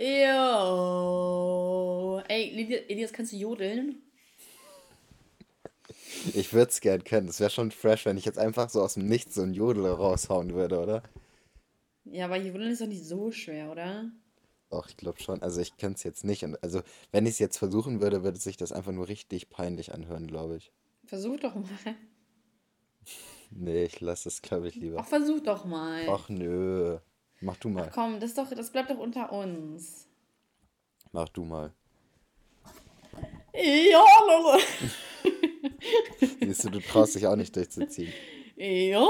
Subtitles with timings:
[0.00, 1.42] Jo.
[2.28, 4.00] Ey, Elias, kannst du jodeln?
[6.34, 7.26] Ich würde es gern können.
[7.26, 9.86] Es wäre schon fresh, wenn ich jetzt einfach so aus dem Nichts so ein Jodel
[9.86, 11.02] raushauen würde, oder?
[12.04, 14.08] Ja, aber jodeln ist doch nicht so schwer, oder?
[14.70, 15.42] Doch, ich glaube schon.
[15.42, 16.44] Also ich könnte es jetzt nicht.
[16.44, 19.92] Und also wenn ich es jetzt versuchen würde, würde sich das einfach nur richtig peinlich
[19.92, 20.70] anhören, glaube ich.
[21.06, 21.64] Versuch doch mal.
[23.50, 24.98] Nee, ich lasse es, glaube ich, lieber.
[25.00, 26.06] Ach, versuch doch mal.
[26.08, 26.98] Ach nö.
[27.40, 27.90] Mach du Ach mal.
[27.94, 30.06] komm, das, ist doch, das bleibt doch unter uns.
[31.12, 31.72] Mach du mal.
[33.54, 34.64] Ja, Leute.
[36.40, 38.12] Siehst du, du traust dich auch nicht durchzuziehen.
[38.56, 39.04] Ja,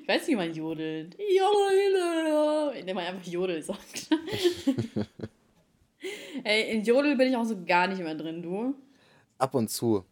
[0.00, 1.16] Ich weiß nicht, wie man jodelt.
[1.18, 4.08] Ja, indem man einfach Jodel sagt.
[6.44, 8.74] Ey, in Jodel bin ich auch so gar nicht mehr drin, du.
[9.38, 10.04] Ab und zu.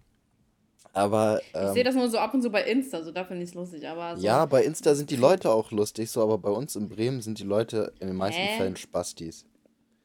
[0.95, 3.43] Aber Ich sehe ähm, das nur so ab und zu bei Insta, so da finde
[3.43, 4.23] ich es lustig, aber so.
[4.23, 7.39] ja, bei Insta sind die Leute auch lustig, so, aber bei uns in Bremen sind
[7.39, 8.59] die Leute in den meisten Hä?
[8.59, 9.47] Fällen Spastis.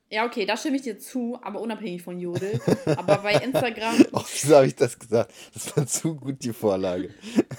[0.10, 2.62] Ja, okay, da stimme ich dir zu, aber unabhängig von Jodel.
[2.86, 5.34] aber bei Instagram, Oh, wieso habe ich das gesagt?
[5.54, 7.14] Das war zu gut, die Vorlage.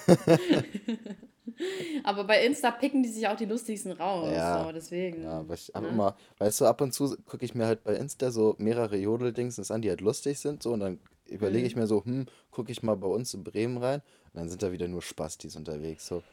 [2.03, 4.31] aber bei Insta picken die sich auch die lustigsten raus.
[4.33, 4.65] Ja.
[4.65, 5.23] So, deswegen.
[5.23, 5.91] Ja, aber ich habe Ne?
[5.91, 9.69] immer, weißt du, ab und zu gucke ich mir halt bei Insta so mehrere Jodel-Dingsens
[9.71, 11.67] an, die halt lustig sind, so, und dann überlege Mhm.
[11.67, 14.01] ich mir so, hm, gucke ich mal bei uns in Bremen rein,
[14.33, 16.23] und dann sind da wieder nur Spastis unterwegs, so.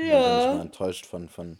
[0.00, 0.62] Und dann bin ich mal Ja.
[0.62, 1.58] enttäuscht von, von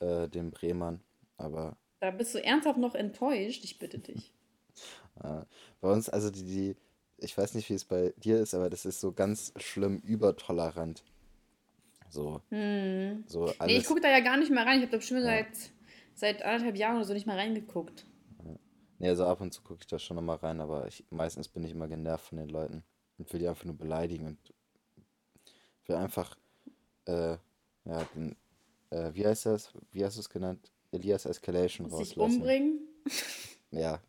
[0.00, 1.00] äh, den Bremern.
[1.38, 4.32] Aber Da bist du ernsthaft noch enttäuscht, ich bitte dich.
[5.22, 5.42] äh,
[5.80, 6.76] bei uns, also die, die,
[7.18, 11.02] ich weiß nicht, wie es bei dir ist, aber das ist so ganz schlimm übertolerant.
[12.10, 13.24] So, Hm.
[13.26, 13.86] so Nee, ich alles.
[13.86, 14.78] gucke da ja gar nicht mehr rein.
[14.78, 15.26] Ich habe da bestimmt Ja.
[15.26, 15.72] seit,
[16.14, 18.06] seit anderthalb Jahren oder so nicht mehr reingeguckt.
[19.02, 21.64] Nee, also ab und zu gucke ich da schon nochmal rein, aber ich, meistens bin
[21.64, 22.84] ich immer genervt von den Leuten
[23.18, 24.38] und will die einfach nur beleidigen und
[25.86, 26.36] will einfach,
[27.06, 27.36] äh,
[27.84, 28.36] ja, den,
[28.90, 29.72] äh, wie heißt das?
[29.90, 30.70] Wie hast du es genannt?
[30.92, 32.36] Elias Escalation Muss ich rauslassen.
[32.42, 32.80] umbringen?
[33.72, 34.00] Ja.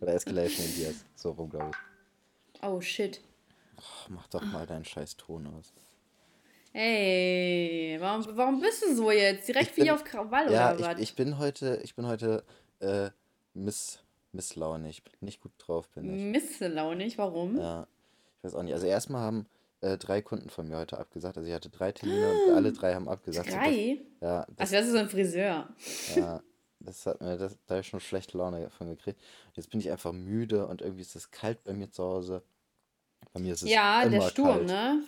[0.00, 2.62] Oder Escalation Elias, so rum, glaube ich.
[2.62, 3.22] Oh shit.
[3.78, 5.72] Ach, mach doch mal deinen scheiß Ton aus.
[6.80, 9.48] Ey, warum, warum bist du so jetzt?
[9.48, 10.96] Direkt Ich wie bin- auf Krawall Ja, oder was?
[10.98, 12.44] ich, ich bin heute, ich bin heute,
[12.78, 13.10] äh,
[13.52, 13.98] miss,
[14.30, 15.02] misslaunig.
[15.20, 16.22] Nicht gut drauf bin ich.
[16.22, 17.58] Misslaunig, warum?
[17.58, 17.88] Ja,
[18.38, 18.74] ich weiß auch nicht.
[18.74, 19.46] Also erstmal haben
[19.80, 21.36] äh, drei Kunden von mir heute abgesagt.
[21.36, 23.50] Also ich hatte drei Termine und alle drei haben abgesagt.
[23.50, 23.98] So, das, Drei?
[24.20, 25.68] ja, das, Also das ist so ein Friseur.
[26.16, 26.40] ja,
[26.78, 29.20] das hat mir, das, da habe ich schon schlechte Laune davon gekriegt.
[29.54, 32.40] Jetzt bin ich einfach müde und irgendwie ist es kalt bei mir zu Hause.
[33.32, 34.66] Bei mir ist es Ja, der Sturm, kalt.
[34.68, 35.02] ne?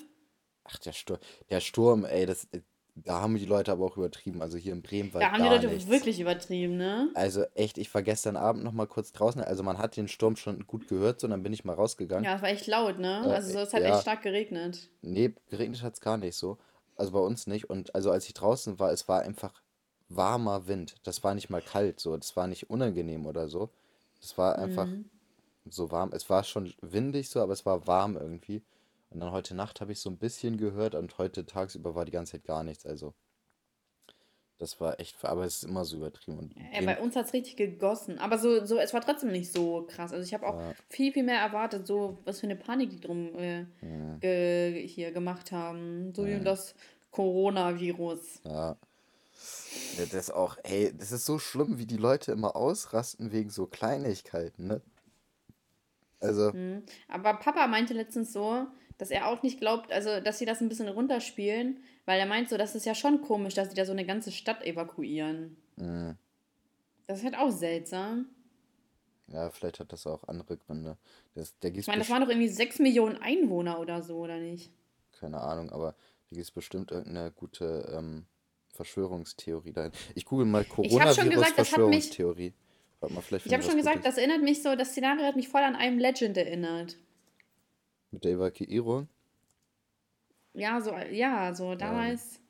[0.72, 1.18] Ach, der Sturm,
[1.50, 2.48] der Sturm, ey, das,
[2.94, 4.42] da haben die Leute aber auch übertrieben.
[4.42, 5.90] Also hier in Bremen war Da haben die Leute nichts.
[5.90, 7.10] wirklich übertrieben, ne?
[7.14, 9.40] Also echt, ich war gestern Abend noch mal kurz draußen.
[9.42, 12.24] Also man hat den Sturm schon gut gehört, so, dann bin ich mal rausgegangen.
[12.24, 13.22] Ja, es war echt laut, ne?
[13.26, 13.88] Äh, Also so, es hat ja.
[13.88, 14.88] echt stark geregnet.
[15.02, 16.58] Nee, geregnet hat es gar nicht so.
[16.96, 17.70] Also bei uns nicht.
[17.70, 19.62] Und also als ich draußen war, es war einfach
[20.08, 20.96] warmer Wind.
[21.04, 22.16] Das war nicht mal kalt so.
[22.16, 23.70] Das war nicht unangenehm oder so.
[24.20, 25.10] Das war einfach Mhm.
[25.68, 26.10] so warm.
[26.12, 28.62] Es war schon windig so, aber es war warm irgendwie.
[29.10, 32.12] Und dann heute Nacht habe ich so ein bisschen gehört und heute tagsüber war die
[32.12, 32.86] ganze Zeit gar nichts.
[32.86, 33.12] Also
[34.58, 36.38] das war echt, aber es ist immer so übertrieben.
[36.38, 38.18] Und Bremen- bei uns hat es richtig gegossen.
[38.18, 40.12] Aber so, so, es war trotzdem nicht so krass.
[40.12, 40.74] Also ich habe auch Ja.
[40.88, 44.16] viel, viel mehr erwartet, so was für eine Panik die drum äh, Ja.
[44.20, 46.14] ge hier gemacht haben.
[46.14, 46.38] So wie Ja.
[46.38, 46.74] um das
[47.10, 48.40] Coronavirus.
[48.44, 48.76] Ja.
[49.96, 53.66] Ja, das auch, ey, das ist so schlimm, wie die Leute immer ausrasten wegen so
[53.66, 54.82] Kleinigkeiten, ne?
[56.20, 56.82] Also, Mhm.
[57.08, 58.66] Aber Papa meinte letztens so,
[59.00, 62.48] dass er auch nicht glaubt, also dass sie das ein bisschen runterspielen, weil er meint
[62.48, 65.56] so, das ist ja schon komisch, dass sie da so eine ganze Stadt evakuieren.
[65.76, 66.16] mh,
[67.06, 68.26] Das ist halt auch seltsam.
[69.28, 70.96] ja, vielleicht hat das auch andere Gründe.
[71.34, 74.70] Das, der Ich meine, das waren doch irgendwie 6 Millionen Einwohner oder so, oder nicht?
[75.18, 75.92] keine Ahnung, aber
[76.30, 78.24] da gibt es bestimmt irgendeine gute ähm,
[78.72, 79.92] Verschwörungstheorie dahin.
[80.14, 82.54] Ich google mal hab Coronavirus-Verschwörungstheorie.
[83.00, 85.36] Warte mal, vielleicht Ich habe finden schon gesagt, das erinnert mich so, das Szenario hat
[85.36, 86.96] mich voll an einem Legend erinnert.
[88.12, 89.08] Mit der Evakuierung.
[90.54, 92.40] Ja, so, ja, so damals,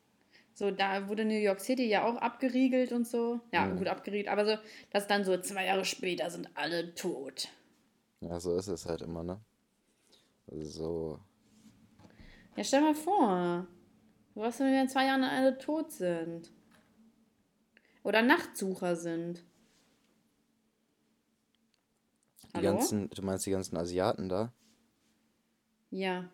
[0.54, 3.40] so da wurde New York City ja auch abgeriegelt und so.
[3.52, 3.76] Ja, Mhm.
[3.76, 4.56] gut abgeriegelt, aber so,
[4.90, 7.48] dass dann so zwei Jahre später sind alle tot.
[8.20, 9.40] Ja, so ist es halt immer, ne?
[10.62, 11.18] So.
[12.56, 13.66] Ja, stell mal vor,
[14.34, 16.50] was, wenn wir in zwei Jahren alle tot sind?
[18.02, 19.42] Oder Nachtsucher sind.
[22.54, 22.60] Die Hallo?
[22.60, 24.52] ganzen, du meinst die ganzen Asiaten da?
[25.90, 26.28] Ja.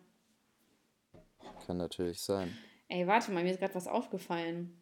[1.65, 2.55] Kann natürlich sein.
[2.87, 4.81] Ey, warte mal, mir ist gerade was aufgefallen.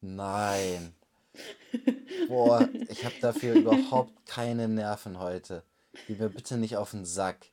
[0.00, 0.94] Nein.
[2.28, 5.64] Boah, ich habe dafür überhaupt keine Nerven heute.
[6.06, 7.46] Geh mir bitte nicht auf den Sack.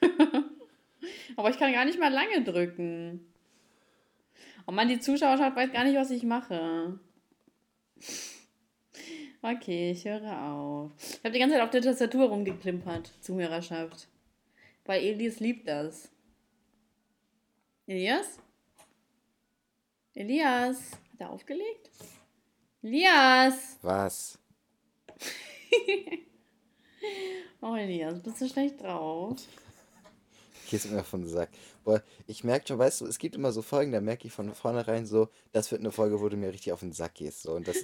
[1.36, 3.32] Aber ich kann gar nicht mal lange drücken.
[4.66, 6.98] Oh Mann, die Zuschauerschaft weiß gar nicht, was ich mache.
[9.50, 10.90] Okay, ich höre auf.
[10.98, 14.06] Ich habe die ganze Zeit auf der Tastatur rumgeklimpert, Zuhörerschaft.
[14.84, 16.10] Weil Elias liebt das.
[17.86, 18.38] Elias?
[20.14, 20.92] Elias?
[21.12, 21.90] Hat er aufgelegt?
[22.82, 23.78] Elias!
[23.80, 24.38] Was?
[27.62, 29.38] oh, Elias, bist du schlecht drauf?
[30.68, 31.48] Gehst mir von den Sack.
[31.88, 34.54] Boah, ich merke schon, weißt du, es gibt immer so Folgen, da merke ich von
[34.54, 37.44] vornherein so, das wird eine Folge, wo du mir richtig auf den Sack gehst.
[37.44, 37.78] So, und das,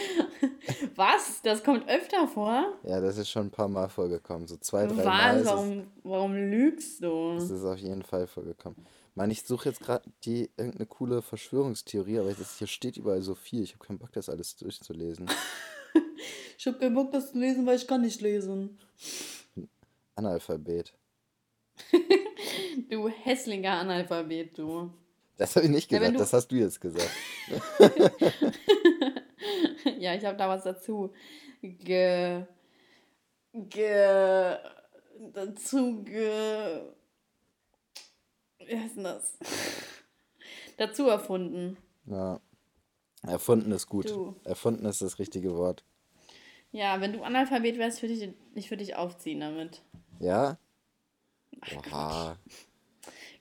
[0.96, 1.40] Was?
[1.40, 2.74] Das kommt öfter vor?
[2.82, 4.46] ja, das ist schon ein paar Mal vorgekommen.
[4.46, 7.36] So zwei, drei Mal ist es, Warum, warum lügst du?
[7.36, 8.76] das ist auf jeden Fall vorgekommen.
[8.82, 13.22] Ich meine, ich suche jetzt gerade die irgendeine coole Verschwörungstheorie, aber das, hier steht überall
[13.22, 13.62] so viel.
[13.62, 15.30] Ich habe keinen Bock, das alles durchzulesen.
[16.58, 18.78] Ich hab keinen Bock, das zu lesen, weil ich kann nicht lesen.
[20.14, 20.92] Analphabet.
[22.88, 24.90] Du hässlicher Analphabet, du.
[25.36, 27.10] Das habe ich nicht Ja, gesagt, du- das hast du jetzt gesagt.
[29.98, 31.12] ja, ich habe da was dazu.
[31.62, 32.44] Ge.
[33.52, 34.56] Ge.
[35.32, 36.82] Dazu ge.
[38.64, 39.38] Wie heißt denn das?
[40.76, 41.76] dazu erfunden.
[42.06, 42.40] Ja.
[43.26, 44.10] Erfunden ist gut.
[44.10, 44.34] Du.
[44.44, 45.84] Erfunden ist das richtige Wort.
[46.72, 49.82] Ja, wenn du Analphabet wärst, würde ich, ich würde dich aufziehen damit.
[50.18, 50.58] Ja?
[51.76, 52.36] Oha.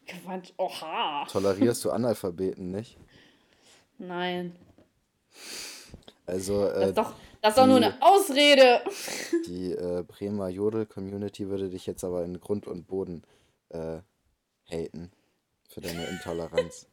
[0.07, 0.51] Quatsch.
[0.57, 1.25] Oha.
[1.31, 2.97] Tolerierst du Analphabeten nicht?
[3.97, 4.55] Nein.
[6.25, 8.81] Also, Das äh, ist doch, das ist doch nur die- eine Ausrede.
[9.47, 13.23] die äh, Bremer Jodel-Community würde dich jetzt aber in Grund und Boden
[13.69, 13.99] äh,
[14.69, 15.11] haten.
[15.69, 16.87] Für deine Intoleranz.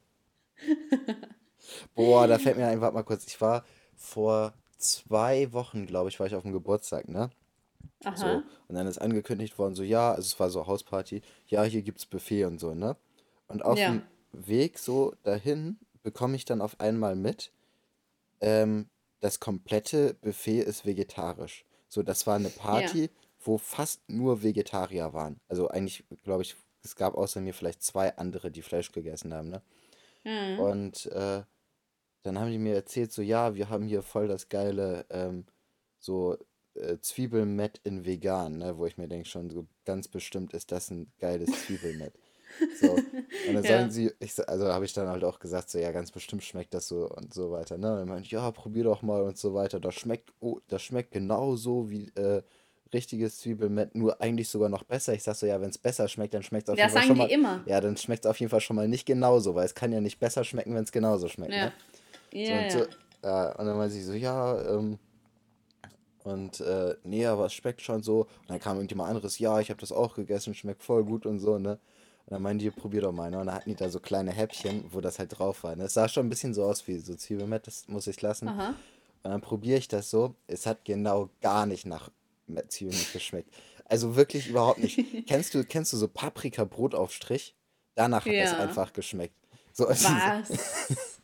[1.94, 3.26] Boah, da fällt mir ein, warte mal kurz.
[3.26, 3.64] Ich war
[3.96, 7.30] vor zwei Wochen, glaube ich, war ich auf dem Geburtstag, ne?
[8.14, 8.26] So.
[8.26, 8.42] Aha.
[8.68, 12.06] Und dann ist angekündigt worden, so, ja, also es war so Hausparty, ja, hier gibt's
[12.06, 12.96] Buffet und so, ne?
[13.48, 13.90] Und auf Ja.
[13.90, 14.02] dem
[14.32, 17.52] Weg so dahin bekomme ich dann auf einmal mit,
[18.40, 18.88] ähm,
[19.20, 21.64] das komplette Buffet ist vegetarisch.
[21.88, 23.10] So, das war eine Party,
[23.40, 25.40] wo fast nur Vegetarier waren.
[25.48, 29.48] Also eigentlich, glaube ich, es gab außer mir vielleicht zwei andere, die Fleisch gegessen haben,
[29.50, 29.62] ne?
[30.24, 30.58] Mhm.
[30.60, 31.42] Und äh,
[32.22, 35.46] dann haben die mir erzählt, so ja, wir haben hier voll das geile, ähm,
[35.98, 36.36] so
[36.80, 38.78] äh, Zwiebelmett in vegan, ne?
[38.78, 42.14] Wo ich mir denke, schon so ganz bestimmt ist das ein geiles Zwiebelmett.
[42.80, 42.92] So.
[42.92, 43.04] Und
[43.46, 43.62] dann Ja.
[43.62, 46.72] sagen sie, ich, also habe ich dann halt auch gesagt, so ja, ganz bestimmt schmeckt
[46.74, 47.76] das so und so weiter.
[47.78, 47.92] Ne?
[47.92, 49.78] Und dann meinte ja, probier doch mal und so weiter.
[49.80, 52.42] Das schmeckt, oh, das schmeckt genauso wie äh,
[52.94, 55.12] richtiges Zwiebelmett, nur eigentlich sogar noch besser.
[55.12, 57.06] Ich sag so, ja, wenn es besser schmeckt, dann schmeckt es auf Das jeden Fall
[57.06, 57.52] sagen schon die mal.
[57.56, 57.62] immer.
[57.66, 60.00] Ja, dann schmeckt es auf jeden Fall schon mal nicht genauso, weil es kann ja
[60.00, 61.52] nicht besser schmecken, wenn es genauso schmeckt.
[61.52, 61.66] Ja.
[61.66, 61.72] Ne?
[62.32, 62.70] So, Ja, und, ja.
[62.70, 62.86] so,
[63.24, 64.98] ja, und dann meinte sie so, ja, ähm,
[66.24, 68.22] und äh, nee, aber es schmeckt schon so.
[68.22, 71.38] Und dann kam irgendjemand anderes, ja, ich habe das auch gegessen, schmeckt voll gut und
[71.38, 71.78] so, ne?
[72.26, 73.38] Und dann meinen die, probier doch mal, ne?
[73.38, 75.74] Und dann hatten die da so kleine Häppchen, wo das halt drauf war.
[75.76, 75.84] Ne?
[75.84, 78.48] Es sah schon ein bisschen so aus wie so Zwiebelmett, das muss ich lassen.
[78.48, 78.74] Aha.
[79.22, 80.34] Und dann probiere ich das so.
[80.46, 82.10] Es hat genau gar nicht nach
[82.46, 83.54] Met- Zwiebelmett geschmeckt.
[83.86, 84.98] Also wirklich überhaupt nicht.
[85.26, 87.54] kennst du, kennst du so Paprika-Brotaufstrich?
[87.94, 88.58] Danach hat es Ja.
[88.58, 89.34] einfach geschmeckt.
[89.72, 90.50] So, als- Was?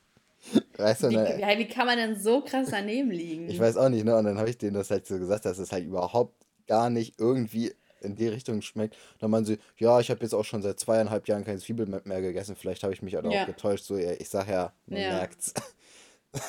[0.77, 1.37] weißt du, Wie, ne?
[1.39, 3.49] wie, wie kann man denn so krass daneben liegen?
[3.49, 4.17] Ich weiß auch nicht, ne?
[4.17, 6.35] Und dann habe ich denen das halt so gesagt, dass es halt überhaupt
[6.67, 8.95] gar nicht irgendwie in die Richtung schmeckt.
[9.15, 12.07] Und dann meinen sie, ja, ich habe jetzt auch schon seit zweieinhalb Jahren kein Zwiebelmett
[12.07, 12.55] mehr gegessen.
[12.57, 13.43] Vielleicht habe ich mich halt Ja.
[13.43, 13.85] auch getäuscht.
[13.85, 15.09] So, ich sag ja, man Ja.
[15.11, 15.55] merkt's.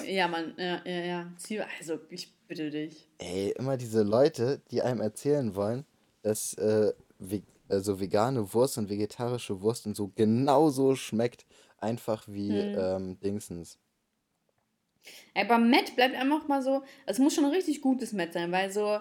[0.04, 1.34] Ja, Mann, ja, ja, ja.
[1.38, 3.08] Zwiebel, also, ich bitte dich.
[3.20, 5.86] Ey, immer diese Leute, die einem erzählen wollen,
[6.24, 11.46] dass äh, ve also vegane Wurst und vegetarische Wurst und so genauso schmeckt,
[11.78, 12.74] einfach wie Hm.
[12.76, 13.78] ähm, Dingsens.
[15.48, 18.72] Beim Met bleibt einfach mal so, es muss schon ein richtig gutes Met sein, weil
[18.72, 19.00] so,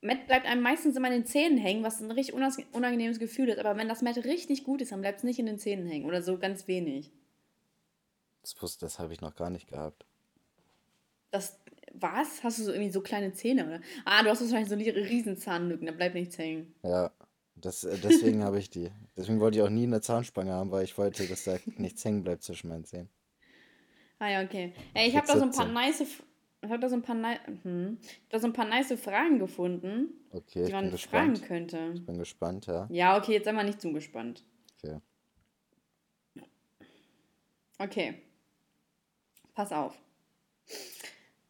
[0.00, 3.58] Met bleibt einem meistens immer in den Zähnen hängen, was ein richtig unangenehmes Gefühl ist.
[3.58, 6.04] Aber wenn das Met richtig gut ist, dann bleibt es nicht in den Zähnen hängen
[6.04, 7.10] oder so ganz wenig.
[8.42, 10.04] Das wusste, das habe ich noch gar nicht gehabt.
[11.30, 11.58] Das,
[11.94, 12.44] was?
[12.44, 13.80] Hast du so irgendwie so kleine Zähne, oder?
[14.04, 16.74] Ah, du hast wahrscheinlich so riesen Zahnlücken, da bleibt nichts hängen.
[16.82, 17.10] Ja,
[17.56, 18.90] das, äh, deswegen habe ich die.
[19.16, 22.22] Deswegen wollte ich auch nie eine Zahnspange haben, weil ich wollte, dass da nichts hängen
[22.22, 23.08] bleibt zwischen meinen Zähnen.
[24.24, 24.72] Ah ja, okay.
[24.94, 27.14] Ey, ich habe da so ein paar nice, ich habe da so ein paar,
[27.62, 27.98] hm,
[28.30, 31.40] da so ein paar nice Fragen gefunden, Okay, die man gespannt.
[31.40, 31.92] fragen könnte.
[31.94, 32.88] Ich bin gespannt, ja.
[32.90, 34.42] Ja, okay, jetzt sei mal nicht zu gespannt.
[34.82, 34.98] Okay.
[37.78, 38.14] Okay.
[39.54, 39.98] Pass auf.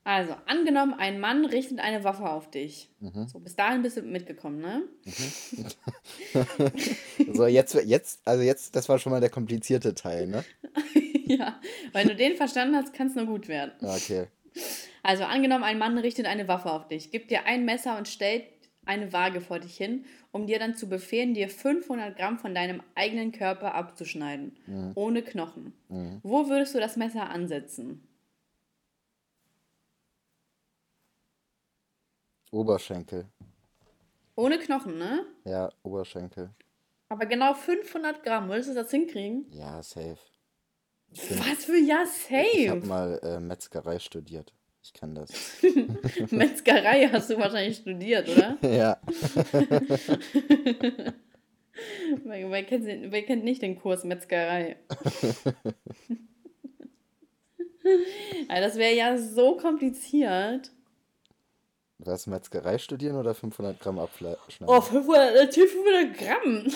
[0.02, 2.90] Also, angenommen, ein Mann richtet eine Waffe auf dich.
[2.98, 3.28] Mhm.
[3.28, 4.82] So, bis dahin bist du mitgekommen, ne?
[7.32, 10.44] So, jetzt, jetzt, also jetzt, das war schon mal der komplizierte Teil, ne?
[11.38, 11.60] ja.
[11.92, 13.72] Wenn du den verstanden hast, kann es nur gut werden.
[13.82, 14.28] Okay.
[15.02, 18.44] Also, angenommen, ein Mann richtet eine Waffe auf dich, gibt dir ein Messer und stellt
[18.86, 22.82] eine Waage vor dich hin, um dir dann zu befehlen, dir 500 Gramm von deinem
[22.94, 24.92] eigenen Körper abzuschneiden, Mhm.
[24.94, 25.72] ohne Knochen.
[25.88, 26.20] Mhm.
[26.22, 28.06] Wo würdest du das Messer ansetzen?
[32.50, 33.26] Oberschenkel.
[34.36, 35.24] Ohne Knochen, ne?
[35.44, 36.50] Ja, Oberschenkel.
[37.08, 39.46] Aber genau 500 Gramm, würdest du das hinkriegen?
[39.50, 40.18] Ja, safe.
[41.14, 42.04] Was für ja,
[42.52, 42.88] Ich habe safe.
[42.88, 44.52] mal äh, Metzgerei studiert.
[44.82, 45.30] Ich kann das.
[46.30, 48.58] Metzgerei hast du wahrscheinlich studiert, oder?
[48.62, 48.98] ja.
[52.24, 54.76] wer, kennt, wer kennt nicht den Kurs Metzgerei?
[58.48, 60.70] das wäre ja so kompliziert.
[61.98, 64.38] Was, Metzgerei studieren oder 500 Gramm abschneiden?
[64.66, 66.66] Oh, 500, natürlich 500 Gramm.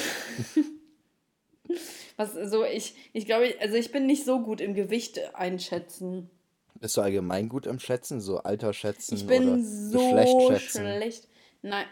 [2.19, 6.29] Was, so, ich, ich glaube, also ich bin nicht so gut im Gewicht einschätzen.
[6.75, 8.21] Bist du allgemein gut im Schätzen?
[8.21, 10.81] So Alter schätzen Ich oder bin so Geschlecht schätzen?
[10.81, 11.29] schlecht.
[11.63, 11.87] Nein.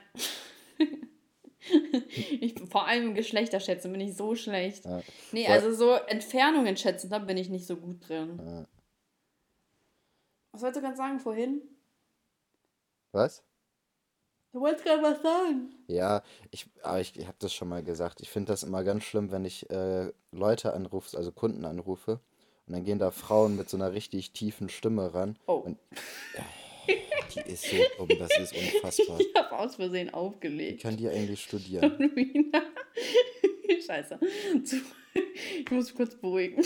[2.41, 4.85] ich, vor allem im Geschlechterschätzen bin ich so schlecht.
[4.85, 5.01] Ja.
[5.31, 8.41] Nee, also so Entfernungen schätzen, da bin ich nicht so gut drin.
[8.45, 8.67] Ja.
[10.51, 11.63] Was wolltest du gerade sagen vorhin?
[13.13, 13.45] Was?
[14.57, 15.69] Du wolltest gerade was sagen.
[15.87, 18.23] Ja, ich, aber ich, ich habe das schon mal gesagt.
[18.23, 22.21] Ich finde das immer ganz schlimm, wenn ich äh, Leute anrufe, also Kunden anrufe,
[22.67, 25.39] und dann gehen da Frauen mit so einer richtig tiefen Stimme ran.
[25.47, 25.77] Oh, Und
[27.35, 29.21] die ist so dumm, das ist unfassbar.
[29.21, 30.81] ich habe aus Versehen aufgelegt.
[30.81, 31.93] kann die eigentlich studieren?
[33.87, 34.19] Scheiße.
[35.59, 36.65] Ich muss mich kurz beruhigen.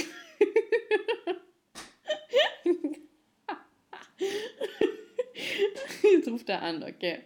[6.03, 7.25] Jetzt ruft er an, okay.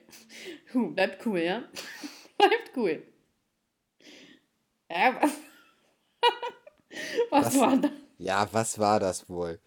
[0.73, 1.65] Huh, bleibt cool, ja?
[2.39, 3.03] Bleibt cool.
[4.91, 5.33] Ja, was?
[7.31, 7.59] Was Was?
[7.61, 7.91] war das?
[8.19, 9.61] Ja, was war das wohl?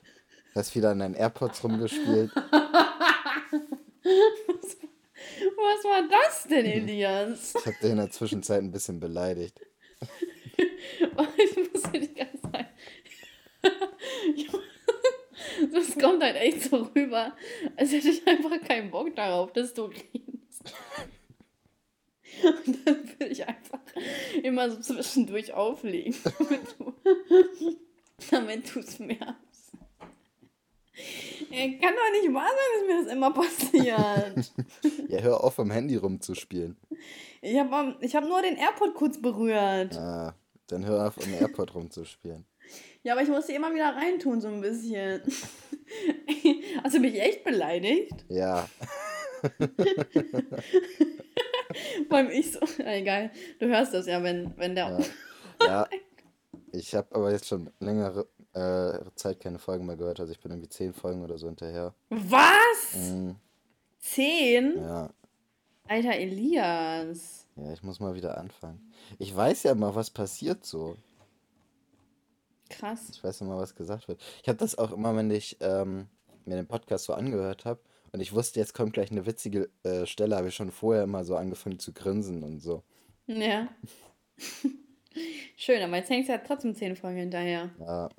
[0.55, 2.31] Hast wieder an deinen AirPods rumgespielt?
[5.57, 7.53] Was war das denn, Elias?
[7.55, 9.59] Ich habe dich in der Zwischenzeit ein bisschen beleidigt.
[11.37, 12.67] Ich muss dir die ganze Zeit.
[15.73, 17.33] Das kommt halt echt so rüber,
[17.75, 20.73] als hätte ich einfach keinen Bock darauf, dass du redest.
[22.43, 23.79] Und dann will ich einfach
[24.43, 26.93] immer so zwischendurch auflegen, damit du
[28.31, 29.37] damit es merkst.
[31.49, 34.53] Kann doch nicht wahr sein, dass mir das immer passiert.
[35.09, 36.75] Ja, hör auf, am Handy rumzuspielen.
[37.41, 39.95] Ich habe ich hab nur den AirPod kurz berührt.
[39.95, 40.35] Ah,
[40.67, 42.45] dann hör auf, am AirPod rumzuspielen.
[43.07, 45.21] Ja, aber ich muss die immer wieder reintun, so ein bisschen.
[46.83, 48.25] Hast du mich echt beleidigt?
[48.27, 48.67] Ja,
[52.09, 52.59] Vor allem ich so.
[52.83, 54.99] Egal, du hörst das ja, wenn, wenn der.
[55.61, 55.67] ja.
[55.67, 55.87] ja.
[56.73, 60.19] Ich habe aber jetzt schon längere äh, Zeit keine Folgen mehr gehört.
[60.19, 61.93] Also ich bin irgendwie zehn Folgen oder so hinterher.
[62.09, 62.93] Was?
[62.93, 63.37] Mhm.
[63.99, 64.81] Zehn?
[64.81, 65.11] Ja,
[65.87, 67.47] Alter Elias.
[67.55, 68.91] ja, ich muss mal wieder anfangen.
[69.17, 70.97] Ich weiß ja mal, was passiert so.
[72.69, 73.09] Krass.
[73.13, 74.21] Ich weiß immer, was gesagt wird.
[74.41, 76.07] Ich habe das auch immer, wenn ich ähm,
[76.45, 77.79] mir den Podcast so angehört habe
[78.11, 81.23] und ich wusste, jetzt kommt gleich eine witzige äh, Stelle, habe ich schon vorher immer
[81.23, 82.83] so angefangen zu grinsen und so.
[83.27, 83.67] Ja.
[85.57, 87.71] Schön, aber jetzt hängst du ja trotzdem zehn Folgen hinterher.
[87.79, 88.09] Ja,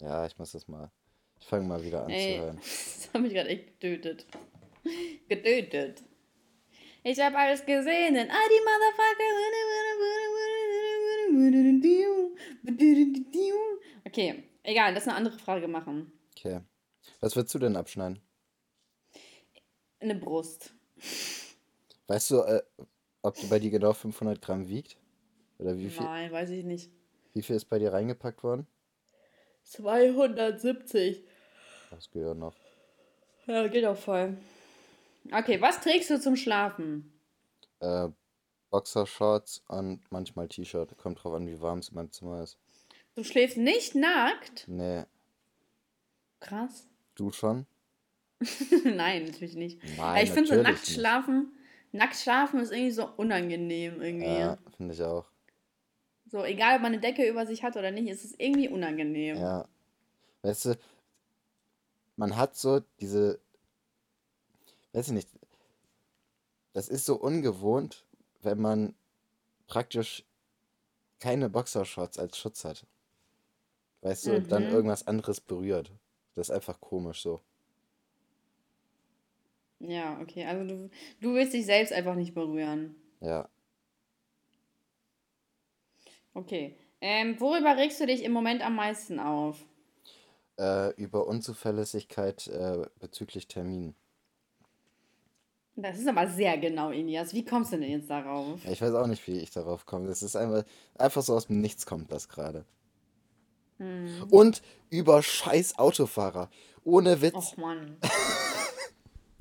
[0.00, 0.90] ja, ich muss das mal.
[1.38, 2.56] Ich fange mal wieder an zu Ey, hören.
[2.56, 4.26] das hat mich gerade echt getötet.
[5.28, 6.02] Getötet.
[7.02, 10.45] Ich habe alles gesehen in all die Motherfucker.
[14.04, 16.12] Okay, egal, lass eine andere Frage machen.
[16.36, 16.60] Okay.
[17.20, 18.20] Was würdest du denn abschneiden?
[20.00, 20.74] Eine Brust.
[22.06, 22.62] Weißt du, äh,
[23.22, 24.96] ob die bei dir genau 500 Gramm wiegt?
[25.58, 26.90] Oder wie viel, Nein, weiß ich nicht.
[27.32, 28.66] wie viel ist bei dir reingepackt worden?
[29.64, 31.24] 270.
[31.90, 32.54] Das geht ja noch.
[33.46, 34.36] Ja, geht auch voll.
[35.32, 37.12] Okay, was trägst du zum Schlafen?
[37.80, 38.08] Äh,
[38.76, 40.98] Boxershorts und manchmal T-Shirt.
[40.98, 42.58] Kommt drauf an, wie warm es in meinem Zimmer ist.
[43.14, 44.68] Du schläfst nicht nackt?
[44.68, 45.04] Nee,
[46.40, 46.86] Krass.
[47.14, 47.64] du schon?
[48.84, 49.80] Nein, natürlich nicht.
[49.96, 51.52] Nein, ich finde so nackt schlafen,
[51.92, 54.26] nackt schlafen ist irgendwie so unangenehm irgendwie.
[54.26, 55.24] Ja, finde ich auch.
[56.26, 59.38] So, egal ob man eine Decke über sich hat oder nicht, ist es irgendwie unangenehm.
[59.38, 59.66] Ja.
[60.42, 60.78] Weißt du,
[62.16, 63.40] man hat so diese,
[64.92, 65.30] weiß ich nicht,
[66.74, 68.04] das ist so ungewohnt,
[68.46, 68.94] wenn man
[69.66, 70.24] praktisch
[71.20, 72.86] keine Boxershorts als Schutz hat.
[74.02, 74.70] Weißt du, und dann Mhm.
[74.70, 75.92] irgendwas anderes berührt.
[76.34, 77.40] Das ist einfach komisch so.
[79.80, 80.44] Ja, okay.
[80.46, 82.96] Also du, du willst dich selbst einfach nicht berühren.
[83.20, 83.48] Ja.
[86.34, 86.76] Okay.
[87.00, 89.64] Ähm, worüber regst du dich im Moment am meisten auf?
[90.58, 93.94] Äh, über Unzuverlässigkeit äh, bezüglich Terminen.
[95.76, 97.34] Das ist aber sehr genau, Ilias.
[97.34, 98.64] Wie kommst du denn jetzt darauf?
[98.64, 100.08] Ja, ich weiß auch nicht, wie ich darauf komme.
[100.08, 100.64] Das ist einfach,
[100.98, 102.64] einfach so aus dem Nichts kommt das gerade.
[103.76, 104.26] Hm.
[104.30, 106.48] Und über scheiß Autofahrer.
[106.82, 107.34] Ohne Witz.
[107.34, 107.98] Och Mann.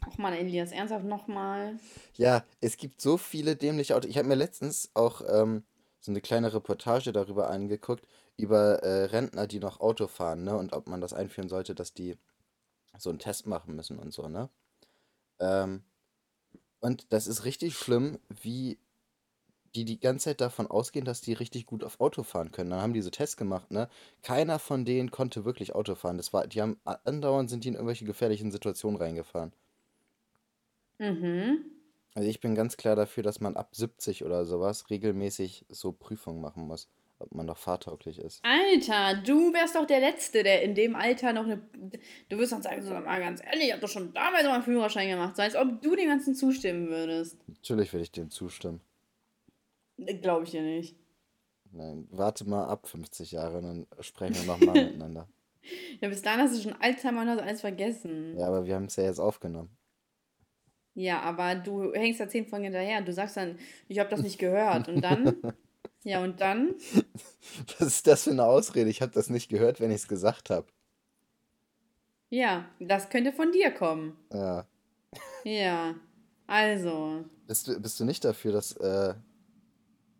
[0.07, 1.77] Och Mann, Elias, ernsthaft nochmal.
[2.15, 4.09] Ja, es gibt so viele dämliche Autos.
[4.09, 5.63] Ich habe mir letztens auch ähm,
[6.01, 10.57] so eine kleine Reportage darüber angeguckt, über äh, Rentner, die noch Auto fahren, ne?
[10.57, 12.17] Und ob man das einführen sollte, dass die
[12.97, 14.49] so einen Test machen müssen und so, ne?
[15.39, 15.83] Ähm,
[16.81, 18.79] und das ist richtig schlimm, wie
[19.75, 22.71] die die ganze Zeit davon ausgehen, dass die richtig gut auf Auto fahren können.
[22.71, 23.89] Dann haben die so Tests gemacht, ne?
[24.23, 26.17] Keiner von denen konnte wirklich Auto fahren.
[26.17, 29.53] Das war, die haben andauernd sind die in irgendwelche gefährlichen Situationen reingefahren.
[30.99, 31.71] Mhm.
[32.13, 36.41] Also ich bin ganz klar dafür, dass man ab 70 oder sowas regelmäßig so Prüfungen
[36.41, 36.89] machen muss,
[37.19, 38.43] ob man noch fahrtauglich ist.
[38.43, 41.61] Alter, du wärst doch der Letzte, der in dem Alter noch eine.
[42.29, 44.63] Du wirst dann sagen, so mal ganz ehrlich, ich hab doch schon damals mal einen
[44.63, 45.35] Führerschein gemacht.
[45.35, 47.37] So als ob du dem Ganzen zustimmen würdest.
[47.47, 48.81] Natürlich würde ich dem zustimmen.
[49.97, 50.97] Glaube ich dir nicht.
[51.71, 55.27] Nein, warte mal ab 50 Jahre, dann sprechen wir nochmal miteinander.
[55.99, 58.37] Ja, bis dahin hast du schon Alzheimer und hast alles vergessen.
[58.37, 59.75] Ja, aber wir haben es ja jetzt aufgenommen.
[60.93, 63.01] Ja, aber du hängst da zehn Folgen hinterher.
[63.01, 64.87] Du sagst dann, ich habe das nicht gehört.
[64.87, 65.35] Und dann?
[66.05, 66.75] ja, und dann?
[67.79, 68.91] Was ist das für eine Ausrede?
[68.91, 70.67] Ich habe das nicht gehört, wenn ich es gesagt habe.
[72.29, 74.15] Ja, das könnte von dir kommen.
[74.31, 74.67] Ja.
[75.43, 75.95] Ja,
[76.45, 77.25] also.
[77.47, 79.15] Bist du, bist du nicht dafür, dass äh,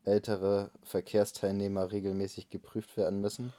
[0.05, 3.53] ältere Verkehrsteilnehmer regelmäßig geprüft werden müssen?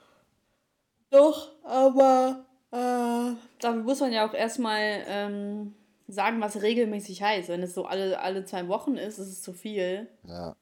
[1.11, 5.75] Doch, aber äh, dafür muss man ja auch erstmal ähm,
[6.09, 7.49] sagen, was regelmäßig heißt.
[7.51, 10.09] Wenn es so alle, alle zwei Wochen ist, ist es zu viel.
[10.25, 10.57] Ja.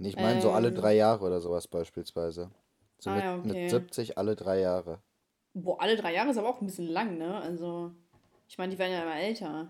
[0.00, 2.50] Nee, ich meine so alle Ähm, drei Jahre oder sowas beispielsweise.
[2.98, 3.68] So ah mit, ja, mit okay.
[3.68, 4.98] 70 alle drei Jahre.
[5.52, 7.38] Boah, alle drei Jahre ist aber auch ein bisschen lang, ne?
[7.38, 7.92] Also,
[8.48, 9.68] ich meine, die werden ja immer älter.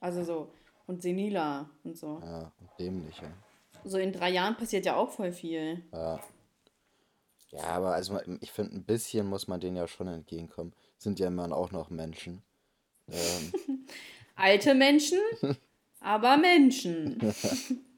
[0.00, 0.52] Also so,
[0.88, 2.20] und seniler und so.
[2.20, 3.30] Ja, und dämlicher.
[3.84, 5.84] So in drei Jahren passiert ja auch voll viel.
[5.92, 6.20] Ja.
[7.50, 10.72] Ja, aber also ich finde, ein bisschen muss man denen ja schon entgegenkommen.
[10.98, 12.42] Sind ja immer auch noch Menschen.
[13.08, 13.52] Ähm,
[14.34, 15.20] Alte Menschen,
[16.00, 17.20] aber Menschen.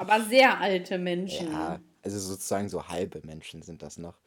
[0.00, 1.52] aber sehr alte Menschen.
[1.52, 4.18] ja, also sozusagen so halbe Menschen sind das noch.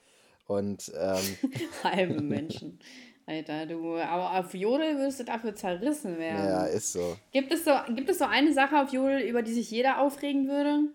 [0.46, 1.38] Und ähm,
[1.84, 2.80] Halbe Menschen.
[3.26, 6.46] Alter, du, aber auf Jodel würdest du dafür zerrissen werden.
[6.46, 7.18] ja, ist so.
[7.32, 10.48] Gibt es so, gibt es so eine Sache auf Jodel, über die sich jeder aufregen
[10.50, 10.90] würde?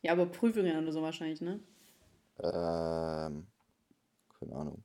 [0.00, 1.60] Ja, aber Prüfungen oder so wahrscheinlich, ne?
[2.42, 3.46] Ähm,
[4.38, 4.82] keine Ahnung.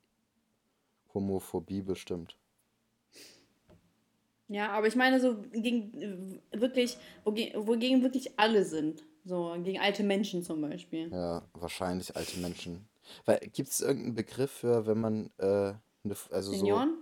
[1.14, 2.36] Homophobie bestimmt.
[4.50, 9.04] Ja, aber ich meine so gegen äh, wirklich, wogegen, wogegen wirklich alle sind.
[9.26, 11.10] So, gegen alte Menschen zum Beispiel.
[11.12, 12.88] Ja, wahrscheinlich alte Menschen.
[13.26, 16.96] Weil, gibt es irgendeinen Begriff für, wenn man, äh, ne, also Senioren?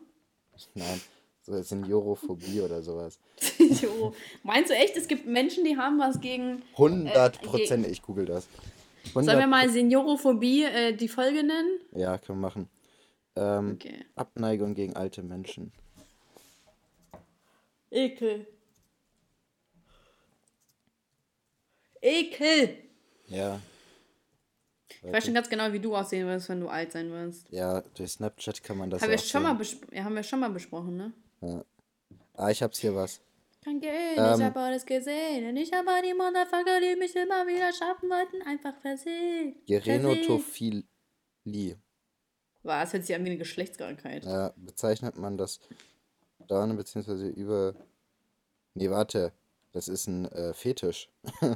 [0.55, 1.01] so, nein,
[1.41, 3.19] so Seniorophobie oder sowas.
[3.81, 4.13] jo.
[4.43, 6.61] Meinst du echt, es gibt Menschen, die haben was gegen.
[6.73, 8.47] 100 ge- Prozent, ich google das.
[9.13, 11.79] Sollen wir 100 mal Seniorophobie äh, die Folge nennen?
[11.91, 12.69] Ja, können wir machen.
[13.35, 14.05] Ähm, Okay.
[14.15, 15.73] Abneigung gegen alte Menschen.
[17.91, 18.47] Ekel.
[22.03, 22.77] Ekel!
[23.27, 23.59] Ja.
[24.89, 27.49] Ich weiß schon ganz genau, wie du aussehen wirst, wenn du alt sein wirst.
[27.49, 29.59] Ja, durch Snapchat kann man das Haben ja wir, auch schon mal
[29.91, 31.13] ja, haben wir schon mal besprochen, ne?
[31.41, 31.63] Ja.
[32.33, 33.21] Ah, ich hab's hier was.
[33.63, 34.39] Kein Geld, Ähm.
[34.39, 35.49] ich hab alles gesehen.
[35.49, 39.55] Und ich hab all die Motherfucker, die mich immer wieder schaffen wollten, einfach versehen.
[39.65, 40.83] Geronotophilie.
[42.63, 42.93] Was?
[42.93, 44.25] Hört sich an wie eine Geschlechtskrankheit.
[44.25, 45.59] Ja, bezeichnet man das
[46.47, 47.75] dann beziehungsweise über.
[48.73, 49.31] Nee, warte.
[49.73, 51.09] Das ist ein äh, Fetisch.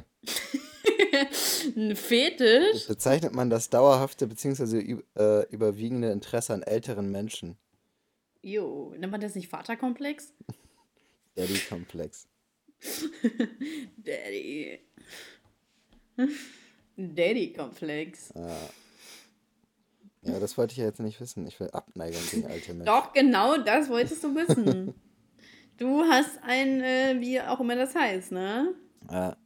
[1.76, 2.86] Ein Fetisch?
[2.86, 7.56] Bezeichnet man das dauerhafte beziehungsweise üb äh, überwiegende Interesse an älteren Menschen.
[8.42, 10.32] Jo, nennt man das nicht Vaterkomplex?
[11.34, 12.28] Daddy-Komplex.
[13.96, 14.80] Daddy.
[16.96, 18.32] Daddy-Komplex.
[20.22, 21.46] Ja, das wollte ich ja jetzt nicht wissen.
[21.46, 22.86] Ich will Abneigung gegen alte Menschen.
[22.86, 24.94] Doch, genau das wolltest du wissen.
[25.78, 28.74] Du hast ein, äh, wie auch immer das heißt, ne?
[29.10, 29.36] Ja.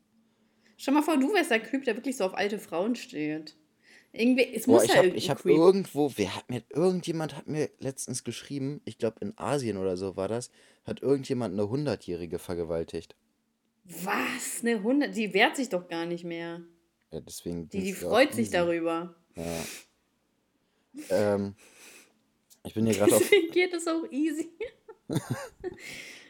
[0.77, 3.57] Stell mal vor, du wärst der Typ, der wirklich so auf alte Frauen steht.
[4.14, 6.62] Irgendwie, es Boah, muss ich ja habe irgendwie ich hab creep- irgendwo, wer hat mir,
[6.71, 10.51] irgendjemand hat mir letztens geschrieben, ich glaube in Asien oder so war das,
[10.85, 13.14] hat irgendjemand eine Hundertjährige vergewaltigt.
[13.85, 14.61] Was?
[14.62, 15.09] Eine Hunde?
[15.11, 16.61] Die wehrt sich doch gar nicht mehr.
[17.11, 19.14] Ja, deswegen Die, die freut sich darüber.
[19.35, 19.64] Ja.
[21.09, 21.55] Ähm,
[22.64, 24.51] ich bin hier gerade auf, Deswegen geht es auch easy.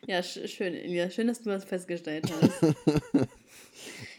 [0.07, 1.11] ja, sch schön, Ilja.
[1.11, 2.63] Schön, dass du das festgestellt hast.
[3.15, 3.27] ja,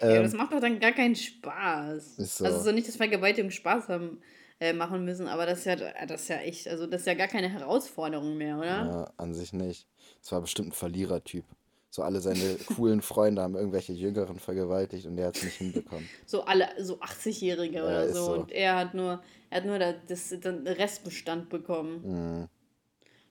[0.01, 2.17] ähm, das macht doch dann gar keinen Spaß.
[2.17, 2.45] So.
[2.45, 4.21] Also so nicht, dass Vergewaltigung Spaß haben,
[4.59, 7.15] äh, machen müssen, aber das ist, ja, das ist ja echt, also das ist ja
[7.15, 8.65] gar keine Herausforderung mehr, oder?
[8.65, 9.87] ja, an sich nicht.
[10.21, 11.43] Das war bestimmt ein Verlierertyp.
[11.89, 16.07] So alle seine coolen Freunde haben irgendwelche Jüngeren vergewaltigt und er hat es nicht hinbekommen.
[16.25, 18.25] So alle, so 80-Jährige Ja, oder so.
[18.25, 18.33] so.
[18.33, 22.01] Und er hat nur, er hat nur da- das, den Restbestand bekommen.
[22.41, 22.47] Mhm.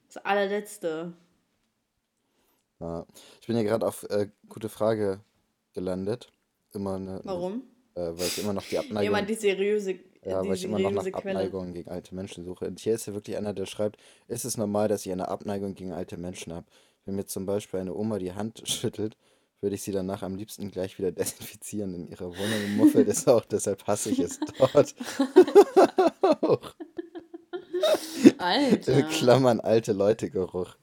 [0.07, 1.13] Das allerletzte.
[2.83, 3.05] Ja.
[3.39, 5.21] Ich bin hier gerade auf äh, gute Frage
[5.73, 6.31] gelandet.
[6.73, 7.63] Immer eine, Warum?
[7.95, 9.03] Äh, weil ich immer noch die Abneigung.
[9.03, 9.91] Jemand die seriöse,
[10.25, 11.39] Ja, die weil ich immer noch nach Quelle.
[11.39, 12.65] Abneigung gegen alte Menschen suche.
[12.65, 15.75] Und hier ist ja wirklich einer, der schreibt, ist es normal, dass ich eine Abneigung
[15.75, 16.65] gegen alte Menschen habe?
[17.05, 19.15] Wenn mir zum Beispiel eine Oma die Hand schüttelt,
[19.61, 21.93] würde ich sie danach am liebsten gleich wieder desinfizieren.
[21.93, 24.93] In ihrer Wohnung muffelt es auch, deshalb hasse ich es dort.
[26.41, 26.73] Auch.
[28.39, 29.03] Alter.
[29.03, 30.75] Klammern alte Leute Geruch.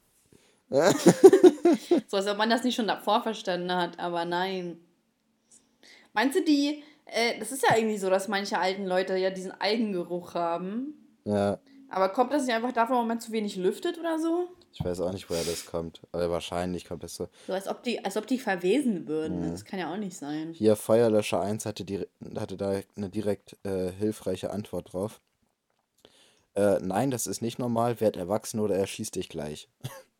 [2.07, 4.79] So, als ob man das nicht schon davor verstanden hat, aber nein.
[6.13, 9.51] Meinst du, die, äh, das ist ja irgendwie so, dass manche alten Leute ja diesen
[9.51, 10.93] Eigengeruch haben.
[11.23, 14.49] Ja, Aber kommt das nicht einfach davon, weil man zu wenig lüftet oder so?
[14.73, 16.01] ich weiß auch nicht, woher das kommt.
[16.11, 17.27] Aber wahrscheinlich kommt das so.
[17.47, 19.45] So, als ob die, als ob die verwesen würden.
[19.45, 19.51] Mhm.
[19.51, 20.53] Das kann ja auch nicht sein.
[20.53, 25.21] Hier, Feuerlöscher 1 hatte, die, hatte da eine direkt äh, hilfreiche Antwort drauf.
[26.53, 27.99] Äh, nein, das ist nicht normal.
[27.99, 29.69] Werd erwachsen oder er schießt dich gleich.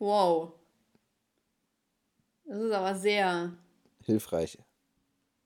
[0.00, 0.54] Wow.
[2.44, 3.56] Das ist aber sehr,
[4.02, 4.58] Hilfreich.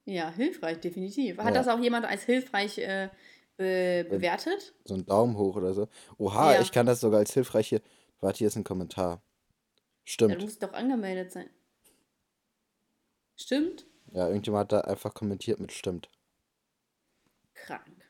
[0.05, 1.37] ja, hilfreich, definitiv.
[1.37, 1.51] Hat Ja.
[1.51, 3.09] das auch jemand als hilfreich äh,
[3.57, 4.73] be bewertet?
[4.85, 5.87] So ein Daumen hoch oder so.
[6.17, 6.61] Oha, Ja.
[6.61, 7.81] ich kann das sogar als hilfreich hier.
[8.21, 9.21] Warte, hier ist ein Kommentar.
[9.21, 9.21] Ja,
[10.05, 10.35] Stimmt.
[10.35, 11.49] du musst doch angemeldet sein.
[13.35, 13.85] Stimmt?
[14.13, 16.09] Ja, irgendjemand hat da einfach kommentiert mit stimmt.
[17.53, 18.09] Krank.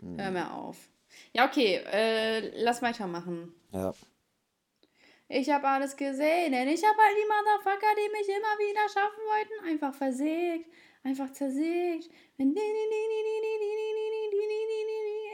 [0.00, 0.18] Hm.
[0.20, 0.90] Hör mir auf.
[1.32, 3.54] Ja, okay, äh, lass weitermachen.
[3.72, 3.94] Ja.
[5.28, 9.22] Ich habe alles gesehen, denn ich habe all die Motherfucker, die mich immer wieder schaffen
[9.24, 10.70] wollten, einfach versägt,
[11.02, 12.10] einfach zersägt.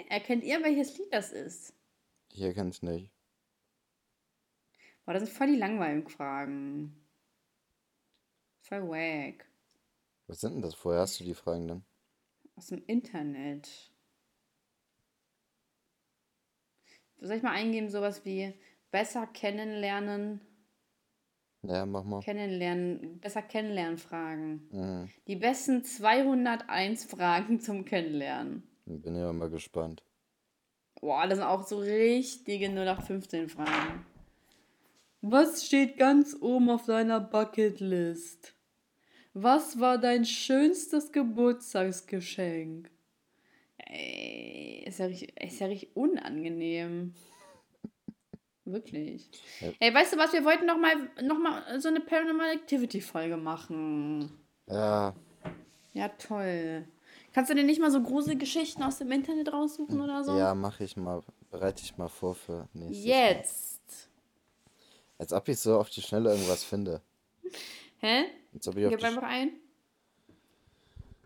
[0.09, 1.75] Erkennt ihr, welches Lied das ist?
[2.31, 3.11] Ich erkenne es nicht.
[5.05, 7.07] Boah, das sind voll die langweiligen Fragen.
[8.63, 9.47] Voll wack.
[10.27, 10.83] Was sind denn das?
[10.83, 11.85] Woher hast du die Fragen dann?
[12.57, 13.93] Aus dem Internet.
[17.19, 18.55] Soll ich mal eingeben, sowas wie
[18.93, 20.41] besser kennenlernen,
[21.63, 22.21] Ja, mach mal.
[22.21, 24.69] kennenlernen, besser kennenlernen Fragen.
[24.71, 25.11] Mhm.
[25.27, 28.63] Die besten 201 Fragen zum Kennenlernen.
[28.87, 30.05] Bin ja mal gespannt.
[31.01, 34.07] Boah, das sind auch so richtige 0815 Fragen.
[35.21, 38.55] Was steht ganz oben auf deiner Bucketlist?
[39.35, 42.91] Was war dein schönstes Geburtstagsgeschenk?
[43.79, 47.15] Ey, ist ja richtig, ist ja richtig unangenehm.
[48.65, 49.29] Wirklich.
[49.61, 49.69] Ja.
[49.81, 50.33] Ey, weißt du was?
[50.33, 54.31] Wir wollten noch mal, noch mal so eine Paranormal Activity Folge machen.
[54.69, 55.15] Ja,
[55.93, 56.87] Ja, toll.
[57.35, 60.37] Kannst du dir nicht mal so große Geschichten aus dem Internet raussuchen oder so?
[60.39, 61.23] ja, mache ich mal.
[61.51, 63.13] Bereite ich mal vor für nächstes Mal.
[63.13, 64.09] Jetzt.
[65.19, 67.01] Als ob ich so auf die Schnelle irgendwas finde.
[67.99, 68.25] Hä?
[68.55, 69.53] Als ob ich Gib einfach ein.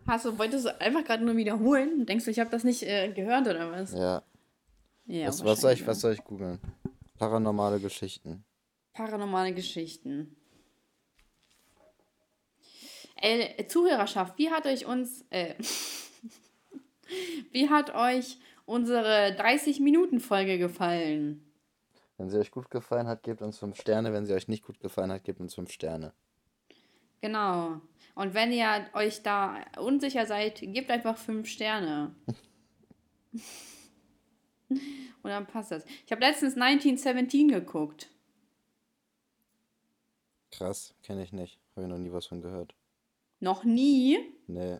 [0.05, 2.05] Hast du, wolltest du einfach gerade nur wiederholen?
[2.05, 3.93] Denkst du, ich habe das nicht äh, gehört oder was?
[3.93, 4.23] Ja.
[5.05, 6.59] Ja, was, was soll ich, was soll ich googeln?
[7.17, 8.45] Paranormale Geschichten.
[8.93, 10.35] Paranormale Geschichten.
[13.15, 15.55] Ey, Zuhörerschaft, wie hat euch uns, äh,
[17.51, 21.43] wie hat euch unsere 30-Minuten-Folge gefallen?
[22.17, 24.13] Wenn sie euch gut gefallen hat, gebt uns 5 Sterne.
[24.13, 26.13] Wenn sie euch nicht gut gefallen hat, gebt uns 5 Sterne.
[27.21, 27.81] Genau.
[28.13, 32.15] Und wenn ihr euch da unsicher seid, gebt einfach 5 Sterne.
[34.69, 35.85] Und dann passt das.
[36.05, 38.09] Ich habe letztens 1917 geguckt.
[40.51, 41.59] Krass, kenne ich nicht.
[41.75, 42.75] Habe ich noch nie was von gehört.
[43.39, 44.17] Noch nie.
[44.47, 44.79] Nee,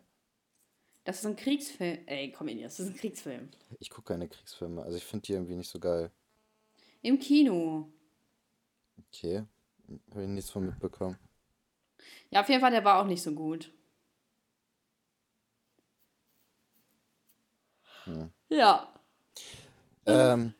[1.04, 1.98] Das ist ein Kriegsfilm.
[2.06, 3.48] Ey, komm in, das ist ein Kriegsfilm.
[3.78, 4.82] ich gucke keine Kriegsfilme.
[4.82, 6.10] Also ich finde die irgendwie nicht so geil.
[7.02, 7.88] Im Kino.
[9.08, 9.44] Okay,
[10.10, 11.16] habe ich nichts von mitbekommen.
[12.30, 13.72] Ja, auf jeden Fall, der war auch nicht so gut.
[18.04, 18.30] Hm.
[18.48, 18.92] Ja.
[20.08, 20.54] Ähm,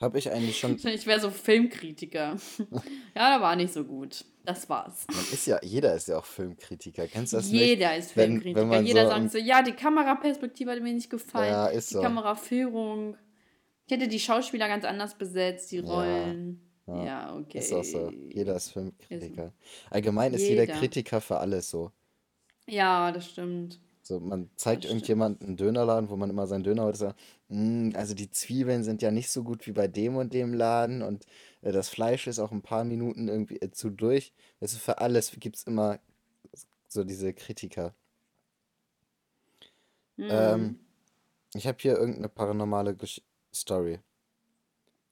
[0.00, 0.76] habe ich eigentlich schon...
[0.84, 2.36] Ich wäre so Filmkritiker.
[3.14, 4.24] ja, der war nicht so gut.
[4.44, 5.06] Das war's.
[5.10, 7.06] Man ist ja, jeder ist ja auch Filmkritiker.
[7.08, 7.60] Kennst du das nicht?
[7.60, 8.60] Jeder ist Wenn- Filmkritiker.
[8.60, 11.50] wenn man Jeder so sagt so, ja, die Kameraperspektive hat mir nicht gefallen.
[11.50, 12.02] Ja, ist die so.
[12.02, 13.16] Kameraführung.
[13.86, 16.60] Ich hätte die Schauspieler ganz anders besetzt, die Ja, Rollen.
[16.86, 17.04] ja.
[17.04, 17.58] Ja, okay.
[17.58, 18.10] Ist auch so.
[18.10, 19.54] Jeder ist Filmkritiker.
[19.90, 20.74] Allgemein ist jeder Jeder.
[20.78, 21.90] Kritiker für alles so.
[22.66, 23.80] Ja, das stimmt.
[24.06, 28.14] So, man zeigt irgendjemanden einen Dönerladen, wo man immer seinen Döner holt, sagt, "Mm, also
[28.14, 31.26] die Zwiebeln sind ja nicht so gut wie bei dem und dem Laden und
[31.62, 34.32] äh, das Fleisch ist auch ein paar Minuten irgendwie äh, zu durch.
[34.60, 36.00] Also für alles gibt es immer
[36.88, 37.94] so diese Kritiker.
[40.16, 40.28] Hm.
[40.30, 40.78] Ähm,
[41.54, 43.22] ich habe hier irgendeine paranormale Gesch
[43.54, 44.00] Story.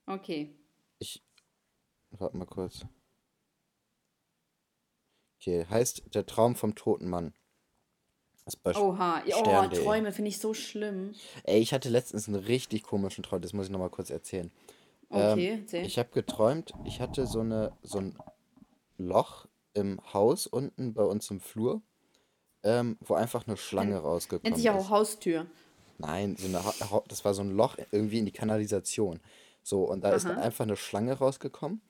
[0.05, 0.53] okay.
[0.99, 1.23] Ich
[2.19, 2.85] Warte mal kurz.
[5.39, 7.33] Okay, heißt Der Traum vom toten Mann.
[8.45, 9.67] Ist Oha, oh.
[9.67, 11.13] Träume finde ich so schlimm.
[11.43, 14.51] Ey, ich hatte letztens einen richtig komischen Traum, das muss ich nochmal kurz erzählen.
[15.09, 15.85] Okay, Ähm, erzähl.
[15.85, 18.17] ich habe geträumt, ich hatte so eine, so ein
[18.97, 21.81] Loch im Haus unten bei uns im Flur,
[22.63, 24.89] ähm, wo einfach eine Schlange Nennt rausgekommen sich auch ist.
[24.89, 25.45] Haustür.
[25.99, 29.21] Nein, so eine, Ha- das war so ein Loch irgendwie in die Kanalisation.
[29.61, 30.41] So, und da ist Aha.
[30.41, 31.81] einfach eine Schlange rausgekommen.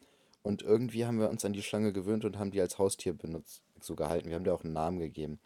[0.44, 3.63] Und irgendwie haben wir uns an die Schlange gewöhnt und haben die als Haustier benutzt,
[3.80, 4.28] so gehalten.
[4.30, 5.39] Wir haben der auch einen Namen gegeben.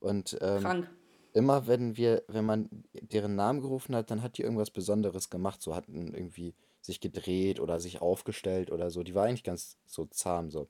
[0.00, 0.86] Und ähm,
[1.32, 5.62] immer wenn wir, wenn man deren Namen gerufen hat, dann hat die irgendwas Besonderes gemacht.
[5.62, 9.02] So hatten irgendwie sich gedreht oder sich aufgestellt oder so.
[9.02, 10.68] Die war eigentlich ganz so zahm so.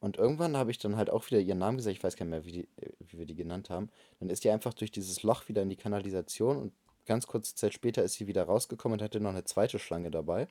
[0.00, 2.30] Und irgendwann habe ich dann halt auch wieder ihren Namen gesagt, ich weiß gar nicht
[2.30, 3.88] mehr, wie, die, äh, wie wir die genannt haben.
[4.20, 6.72] Dann ist die einfach durch dieses Loch wieder in die Kanalisation und
[7.06, 10.48] ganz kurze Zeit später ist sie wieder rausgekommen und hatte noch eine zweite Schlange dabei.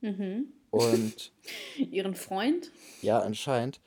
[0.00, 0.46] Mhm.
[0.70, 1.32] Und
[1.76, 2.70] Ihren Freund?
[3.02, 3.80] ja, anscheinend.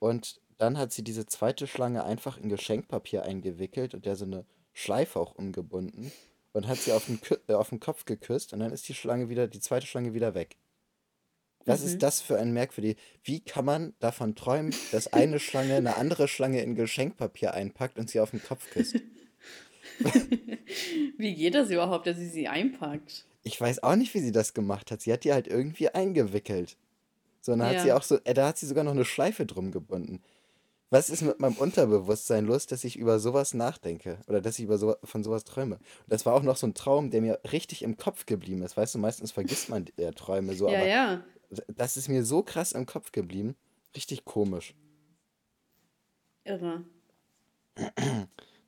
[0.00, 4.44] Und dann hat sie diese zweite Schlange einfach in Geschenkpapier eingewickelt und der so eine
[4.72, 6.12] Schleife auch umgebunden
[6.52, 8.94] und hat sie auf den, Kü äh, auf den Kopf geküsst und dann ist die
[8.94, 10.56] Schlange wieder, die zweite Schlange wieder weg.
[11.66, 11.98] Was ist Mhm.
[12.00, 12.98] das für ein merkwürdig?
[13.22, 18.10] Wie kann man davon träumen, dass eine Schlange eine andere Schlange in Geschenkpapier einpackt und
[18.10, 18.96] sie auf den Kopf küsst?
[21.18, 23.24] Wie geht das überhaupt, dass sie sie einpackt?
[23.42, 25.00] Ich weiß auch nicht, wie sie das gemacht hat.
[25.02, 26.76] Sie hat die halt irgendwie eingewickelt.
[27.40, 27.96] So, und dann hat sie Ja.
[27.96, 30.22] auch so, äh, da hat sie sogar noch eine Schleife drum gebunden.
[30.94, 34.78] Was ist mit meinem Unterbewusstsein los, dass ich über sowas nachdenke oder dass ich über
[34.78, 35.74] so, von sowas träume?
[35.74, 38.76] Und das war auch noch so ein Traum, der mir richtig im Kopf geblieben ist.
[38.76, 41.24] Weißt du, meistens vergisst man ja Träume so, Ja, aber ja.
[41.66, 43.56] das ist mir so krass im Kopf geblieben.
[43.96, 44.76] Richtig komisch.
[46.44, 46.84] Irre.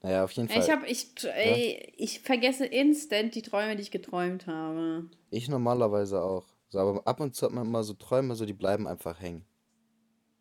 [0.03, 0.77] Naja, auf jeden Ey, Ich Fall.
[0.79, 5.09] habe, ich, ey, ich vergesse instant die Träume, die ich geträumt habe.
[5.31, 6.49] Ich normalerweise auch.
[6.71, 9.45] So, aber ab und zu hat man immer so Träume, so die bleiben einfach hängen.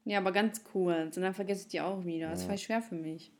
[0.06, 1.18] Ja, aber ganz kurz.
[1.18, 2.30] Und dann vergesse ich die auch wieder.
[2.30, 3.34] Das ist voll schwer für mich.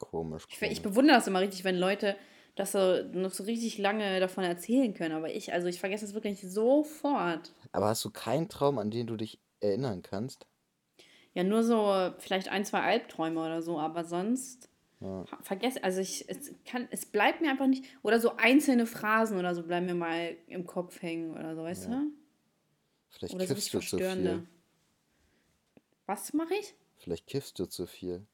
[0.00, 0.82] Komisch, Ich, ich komisch.
[0.82, 2.16] bewundere das immer richtig, wenn Leute
[2.56, 5.14] das so noch so richtig lange davon erzählen können.
[5.14, 7.52] Aber ich, also ich vergesse es wirklich sofort.
[7.72, 10.46] Aber hast du keinen Traum, an den du dich erinnern kannst?
[11.34, 15.28] Ja, nur so vielleicht ein, zwei Albträume oder so, aber sonst Ja.
[15.42, 19.54] vergesse, also ich, es kann, es bleibt mir einfach nicht, oder so einzelne Phrasen oder
[19.54, 21.88] so bleiben mir mal im Kopf hängen oder so, weißt Ja.
[21.88, 22.12] du?
[23.10, 24.46] Vielleicht Oder so du zu viel.
[26.08, 26.74] Was mache ich?
[26.96, 28.26] Vielleicht kiffst du zu viel.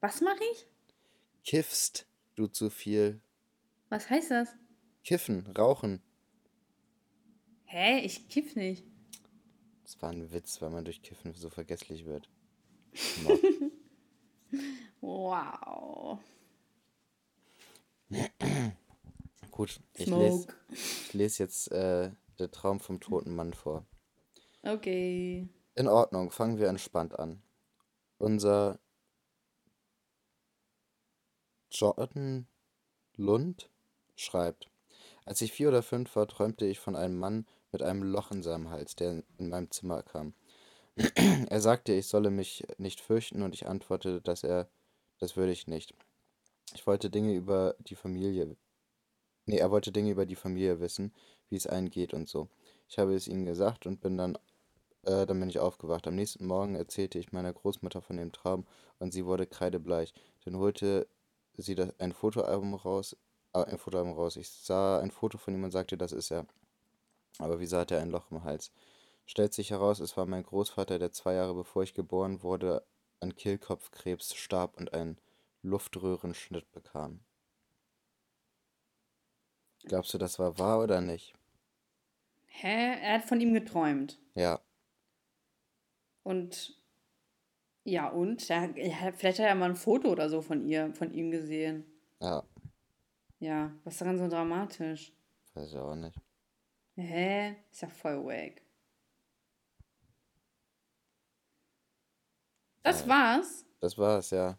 [0.00, 0.66] Was mache ich?
[1.44, 3.20] Kiffst du zu viel.
[3.88, 4.48] Was heißt das?
[5.04, 6.02] Kiffen, rauchen.
[7.66, 8.00] Hä?
[8.00, 8.84] Ich kiff nicht.
[9.84, 12.28] Das war ein Witz, weil man durch Kiffen so vergesslich wird.
[15.00, 16.20] Wow.
[19.50, 23.86] Gut, ich lese, ich lese jetzt äh, der Traum vom toten Mann vor.
[24.62, 25.48] Okay.
[25.74, 27.42] In Ordnung, fangen wir entspannt an.
[28.18, 28.78] Unser
[31.70, 32.46] Jordan
[33.16, 33.70] Lund
[34.14, 34.68] schreibt,
[35.24, 38.42] als ich vier oder fünf war, träumte ich von einem Mann mit einem Loch in
[38.42, 40.34] seinem Hals, der in meinem Zimmer kam.
[41.48, 44.68] Er sagte, ich solle mich nicht fürchten und ich antwortete, dass er,
[45.18, 45.94] das würde ich nicht.
[46.74, 48.56] Ich wollte Dinge über die Familie,
[49.46, 51.14] nee, er wollte Dinge über die Familie wissen,
[51.48, 52.48] wie es allen geht und so.
[52.88, 54.36] Ich habe es ihm gesagt und bin dann
[55.04, 56.06] äh, dann bin ich aufgewacht.
[56.06, 58.66] Am nächsten Morgen erzählte ich meiner Großmutter von dem Traum
[58.98, 60.14] und sie wurde kreidebleich.
[60.44, 61.08] Dann holte
[61.56, 63.16] sie das, ein Fotoalbum raus,
[63.52, 64.36] äh, ein Fotoalbum raus.
[64.36, 66.46] Ich sah ein Foto von ihm und sagte, das ist er.
[67.38, 68.72] Aber wieso hat er ein Loch im Hals?
[69.26, 72.84] Stellt sich heraus, es war mein Großvater, der zwei Jahre bevor ich geboren wurde,
[73.20, 75.16] an Kehlkopfkrebs starb und einen
[75.62, 77.20] Luftröhrenschnitt bekam.
[79.84, 81.34] Glaubst du, das war wahr oder nicht?
[82.46, 82.98] Hä?
[83.00, 84.18] Er hat von ihm geträumt.
[84.34, 84.60] Ja,
[86.22, 86.76] Und
[87.84, 88.48] ja, und?
[88.48, 88.72] Er,
[89.14, 91.84] vielleicht hat er mal ein Foto oder so von ihr, von ihm gesehen.
[92.20, 92.42] ja,
[93.40, 95.12] Ja, was ist daran so dramatisch?
[95.54, 96.16] weiß ich auch nicht.
[96.96, 97.56] Hä?
[97.70, 98.62] Ist ja voll wack.
[102.82, 103.08] Das Ja.
[103.08, 103.64] war's?
[103.80, 104.56] Das war's, ja.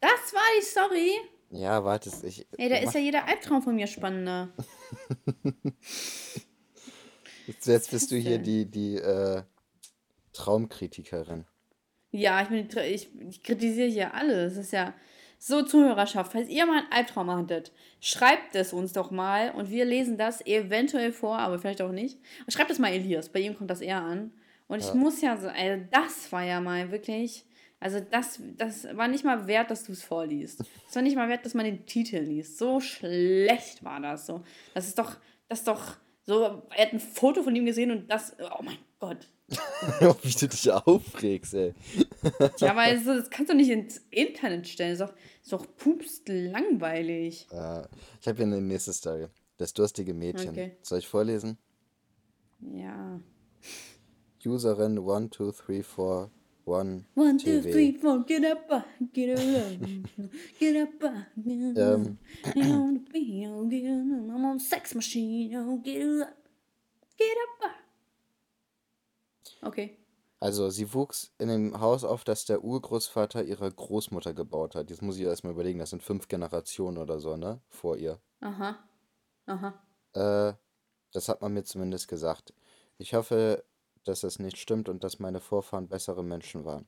[0.00, 1.12] Das war die Story?
[1.50, 2.46] Ja, warte, ich.
[2.58, 4.50] Ey, da ist ja jeder Albtraum von mir spannender.
[7.46, 9.42] Jetzt, jetzt bist du hier die, die äh,
[10.38, 11.44] Traumkritikerin.
[12.10, 14.54] Ja, ich, bin, ich, ich kritisiere hier alles.
[14.54, 14.94] Das ist ja
[15.38, 16.32] so Zuhörerschaft.
[16.32, 20.44] Falls ihr mal einen Albtraum hattet, schreibt es uns doch mal und wir lesen das
[20.46, 22.18] eventuell vor, aber vielleicht auch nicht.
[22.48, 24.32] Schreibt es mal Elias, bei ihm kommt das eher an.
[24.68, 24.94] Und ich Ja.
[24.94, 27.44] muss ja sagen, also das war ja mal wirklich,
[27.80, 30.62] also das, das war nicht mal wert, dass du es vorliest.
[30.88, 32.58] Es war nicht mal wert, dass man den Titel liest.
[32.58, 34.42] So schlecht war das so.
[34.74, 35.16] Das ist doch,
[35.48, 35.96] das ist doch
[36.26, 39.26] So, er hat ein Foto von ihm gesehen und das, oh mein Gott.
[40.22, 41.74] Wie du dich aufregst, ey.
[42.58, 44.98] ja, aber das, das kannst du nicht ins Internet stellen.
[44.98, 47.46] Das ist doch, ist doch pupst langweilig.
[47.50, 47.82] Äh,
[48.20, 49.28] ich habe hier eine nächste Story.
[49.56, 50.50] Das durstige Mädchen.
[50.50, 50.76] Okay.
[50.82, 51.56] Soll ich vorlesen?
[52.60, 53.20] Ja.
[54.44, 56.30] Userin 1234
[56.68, 58.82] One, One two, three, four, get up, uh,
[59.14, 59.40] get up,
[60.60, 61.96] get up, uh, get up.
[61.96, 62.18] Ähm.
[64.30, 66.36] I'm on sex machine, oh, get up,
[67.16, 67.77] get up.
[69.62, 69.96] Okay.
[70.40, 74.90] Also, sie wuchs in dem Haus auf, das der Urgroßvater ihrer Großmutter gebaut hat.
[74.90, 77.60] Jetzt muss ich erstmal überlegen, das sind fünf Generationen oder so, ne?
[77.68, 78.20] Vor ihr.
[78.40, 78.78] Aha.
[79.46, 79.74] Aha.
[80.14, 80.54] Äh,
[81.12, 82.54] das hat man mir zumindest gesagt.
[82.98, 83.64] Ich hoffe,
[84.04, 86.86] dass es nicht stimmt und dass meine Vorfahren bessere Menschen waren,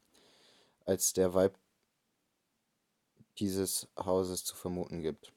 [0.85, 1.59] als der Weib
[3.39, 5.33] dieses Hauses zu vermuten gibt.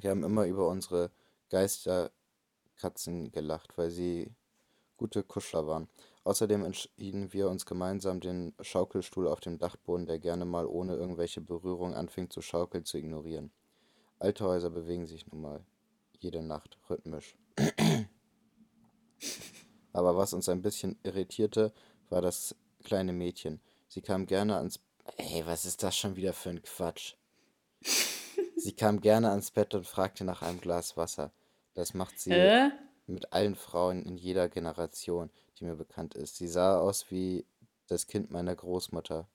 [0.00, 1.10] Wir haben immer über unsere
[1.50, 4.32] Geisterkatzen gelacht, weil sie
[4.96, 5.88] gute Kuschler waren.
[6.24, 11.40] Außerdem entschieden wir uns gemeinsam, den Schaukelstuhl auf dem Dachboden, der gerne mal ohne irgendwelche
[11.40, 13.50] Berührung anfing zu schaukeln, zu ignorieren.
[14.20, 15.64] Alte Häuser bewegen sich nun mal
[16.18, 17.36] jede Nacht rhythmisch.
[19.92, 21.72] Aber was uns ein bisschen irritierte,
[22.08, 22.54] war das
[22.84, 23.60] kleine Mädchen.
[23.88, 24.78] Sie kam gerne ans.
[25.16, 27.16] Ey, was ist das schon wieder für ein Quatsch?
[28.56, 31.32] sie kam gerne ans Bett und fragte nach einem Glas Wasser.
[31.74, 32.70] Das macht sie äh?
[33.06, 35.30] mit allen Frauen in jeder Generation,
[35.62, 36.36] die mir bekannt ist.
[36.36, 37.46] Sie sah aus wie
[37.86, 39.28] das Kind meiner Großmutter.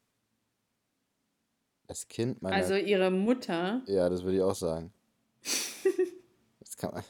[1.88, 2.56] Das Kind meiner.
[2.56, 3.82] Also ihre Mutter?
[3.88, 4.92] Ja, das würde ich auch sagen.
[6.60, 7.04] das kann man.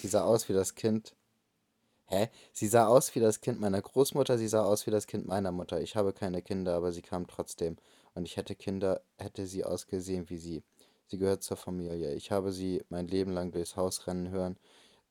[0.00, 1.14] Sie sah aus wie das Kind
[2.12, 2.28] Hä?
[2.52, 5.50] Sie sah aus wie das Kind meiner Großmutter, sie sah aus wie das Kind meiner
[5.50, 5.80] Mutter.
[5.80, 7.78] Ich habe keine Kinder, aber sie kam trotzdem.
[8.14, 10.62] Und ich hätte Kinder, hätte sie ausgesehen wie sie.
[11.06, 12.12] Sie gehört zur Familie.
[12.12, 14.58] Ich habe sie mein Leben lang durchs Haus rennen hören.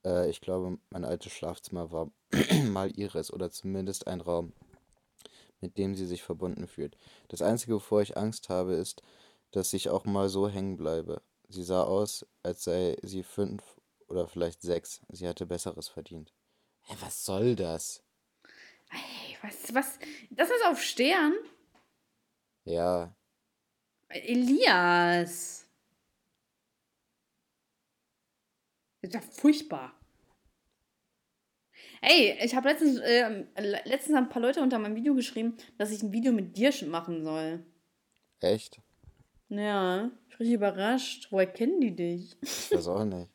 [0.06, 2.12] Äh, ich glaube, mein altes Schlafzimmer war
[2.66, 4.54] mal ihres oder zumindest ein Raum,
[5.60, 6.98] mit dem sie sich verbunden fühlt.
[7.28, 9.02] Das Einzige, wovor ich Angst habe, ist,
[9.52, 11.22] dass ich auch mal so hängen bleibe.
[11.50, 13.62] Sie sah aus, als sei sie fünf
[14.08, 15.02] oder vielleicht sechs.
[15.10, 16.34] Sie hatte Besseres verdient.
[16.84, 18.04] Hä, was soll das?
[18.92, 20.00] Ey, was, was?
[20.30, 21.34] Das ist auf Stern?
[22.66, 23.16] Ja.
[24.10, 25.61] Elias.
[29.02, 29.94] Das ist ja furchtbar.
[32.02, 33.46] Ey, ich habe letztens, äh,
[33.86, 37.24] letztens ein paar Leute unter meinem Video geschrieben, dass ich ein Video mit dir machen
[37.24, 37.64] soll.
[38.40, 38.80] Echt?
[39.50, 41.28] Ja, ich bin richtig überrascht.
[41.32, 42.38] Woher kennen die dich?
[42.42, 43.30] Ich weiß auch nicht.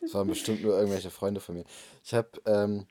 [0.00, 1.64] Das waren bestimmt nur irgendwelche Freunde von mir.
[2.02, 2.86] Ich habe ähm,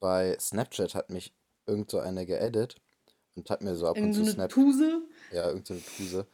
[0.00, 1.32] bei Snapchat hat mich
[1.66, 2.76] irgend so eine geedit
[3.34, 5.02] und hat mir so ab irgend und zu so eine Tuse?
[5.32, 6.26] Ja, irgend so Tuse.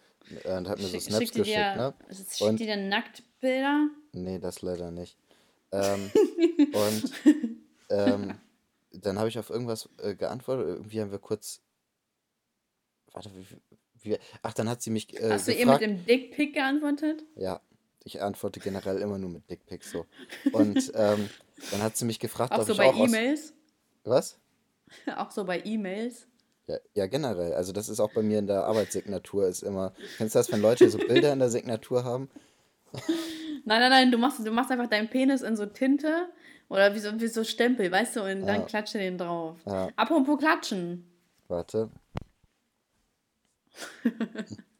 [0.44, 1.94] Äh, und hat mir so Snaps geschickt, dir, ne?
[2.10, 3.88] Schickt dir dann Nacktbilder?
[4.12, 5.16] Nee, das leider nicht.
[5.72, 6.10] Ähm,
[6.72, 7.12] und
[7.90, 8.38] ähm,
[8.92, 10.68] dann habe ich auf irgendwas äh, geantwortet.
[10.68, 11.60] Irgendwie haben wir kurz.
[13.12, 13.46] Warte, wie,
[14.02, 15.18] wie, ach, dann hat sie mich.
[15.18, 17.22] Äh, Hast du ihr mit dem Dickpick geantwortet?
[17.36, 17.60] Ja,
[18.04, 20.06] ich antworte generell immer nur mit Dickpics so.
[20.52, 21.28] Und ähm,
[21.70, 23.54] dann hat sie mich gefragt, auch ob so ich bei auch E-Mails?
[24.04, 24.38] Was?
[25.16, 26.26] Auch so bei E-Mails?
[26.66, 27.54] Ja, ja, generell.
[27.54, 29.92] Also das ist auch bei mir in der Arbeitssignatur ist immer.
[30.16, 32.30] Kennst du das, wenn Leute so Bilder in der Signatur haben?
[33.64, 36.28] Nein, nein, nein, du machst, du machst einfach deinen Penis in so Tinte
[36.68, 38.46] oder wie so, wie so Stempel, weißt du, und ja.
[38.46, 39.56] dann klatsche den drauf.
[39.64, 39.88] Ja.
[39.94, 41.08] Apropos klatschen.
[41.46, 41.88] Warte.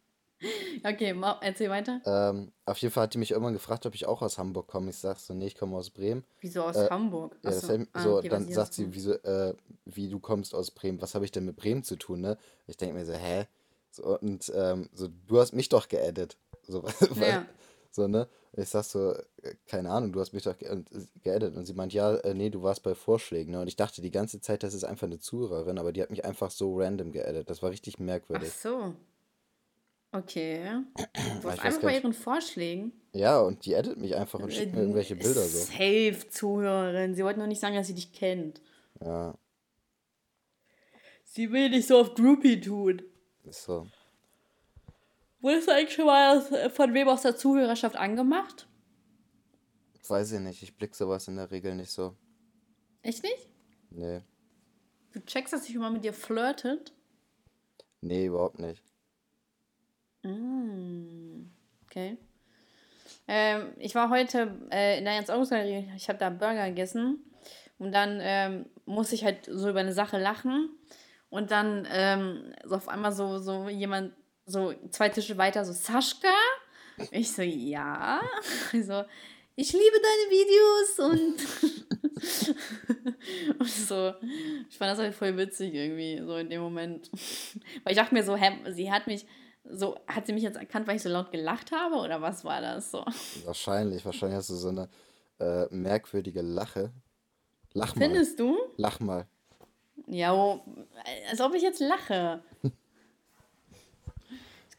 [0.85, 2.01] Okay, erzähl weiter.
[2.05, 4.91] Ähm, auf jeden Fall hat die mich irgendwann gefragt, ob ich auch aus Hamburg komme.
[4.91, 6.25] Ich sag so, nee, ich komme aus Bremen.
[6.41, 7.37] Wieso aus äh, Hamburg?
[7.43, 11.01] Ja, heißt, ah, so, okay, dann sagt sie, wieso, äh, wie du kommst aus Bremen.
[11.01, 12.37] Was habe ich denn mit Bremen zu tun, ne?
[12.67, 13.47] Ich denke mir so, hä?
[13.91, 16.37] So, und ähm, so, du hast mich doch geaddet.
[16.67, 17.47] So, weil, ja.
[17.91, 18.29] so, ne?
[18.55, 20.85] Ich sag so, äh, keine Ahnung, du hast mich doch ge
[21.23, 21.57] geaddet.
[21.57, 23.53] Und sie meint, ja, äh, nee, du warst bei Vorschlägen.
[23.53, 23.61] Ne?
[23.61, 26.25] Und ich dachte die ganze Zeit, das ist einfach eine Zuhörerin, aber die hat mich
[26.25, 27.49] einfach so random geaddet.
[27.49, 28.51] Das war richtig merkwürdig.
[28.53, 28.95] Ach so.
[30.12, 30.85] Okay.
[31.40, 32.92] Du hast einfach bei ihren Vorschlägen.
[33.12, 35.59] Ja, und die edit mich einfach und schickt mir irgendwelche Bilder so.
[35.59, 37.14] Safe Zuhörerin.
[37.14, 38.61] Sie wollte nur nicht sagen, dass sie dich kennt.
[39.01, 39.35] Ja.
[41.25, 43.02] Sie will dich so auf Groupie tun.
[43.44, 43.87] Ist so.
[45.40, 48.69] Wurdest du eigentlich schon mal von wem aus der Zuhörerschaft angemacht?
[50.08, 50.63] Weiß ich nicht.
[50.63, 52.15] Ich blick sowas in der Regel nicht so.
[53.00, 53.48] Echt nicht?
[53.90, 54.21] Nee.
[55.13, 56.92] Du checkst, dass ich immer mit dir flirtet?
[58.02, 58.85] Nee, überhaupt nicht.
[60.23, 61.50] Mm,
[61.87, 62.16] okay.
[63.29, 67.25] Ähm, ich war heute äh, in der Jans August Galerie, ich habe da Burger gegessen
[67.79, 70.70] und dann ähm, musste ich halt so über eine Sache lachen
[71.31, 74.12] und dann ähm, so auf einmal so, so jemand,
[74.46, 76.29] so zwei Tische weiter, so Saschka.
[77.10, 78.20] Ich so, ja.
[78.73, 79.04] Also,
[79.56, 81.37] ich liebe deine Videos und,
[83.58, 84.14] und so.
[84.68, 87.10] Ich fand das halt voll witzig irgendwie, so in dem Moment.
[87.83, 89.27] Weil ich dachte mir so, hä, sie hat mich,
[89.65, 92.60] so, hat sie mich jetzt erkannt, weil ich so laut gelacht habe oder was war
[92.60, 93.04] das so?
[93.44, 94.88] Wahrscheinlich, wahrscheinlich hast du so eine
[95.40, 96.92] äh, merkwürdige Lache.
[97.73, 98.04] Lach mal.
[98.04, 98.56] Findest du?
[98.77, 99.27] Lach mal.
[100.06, 100.60] Ja, oh,
[101.31, 102.42] als ob ich jetzt lache.
[102.63, 102.73] Das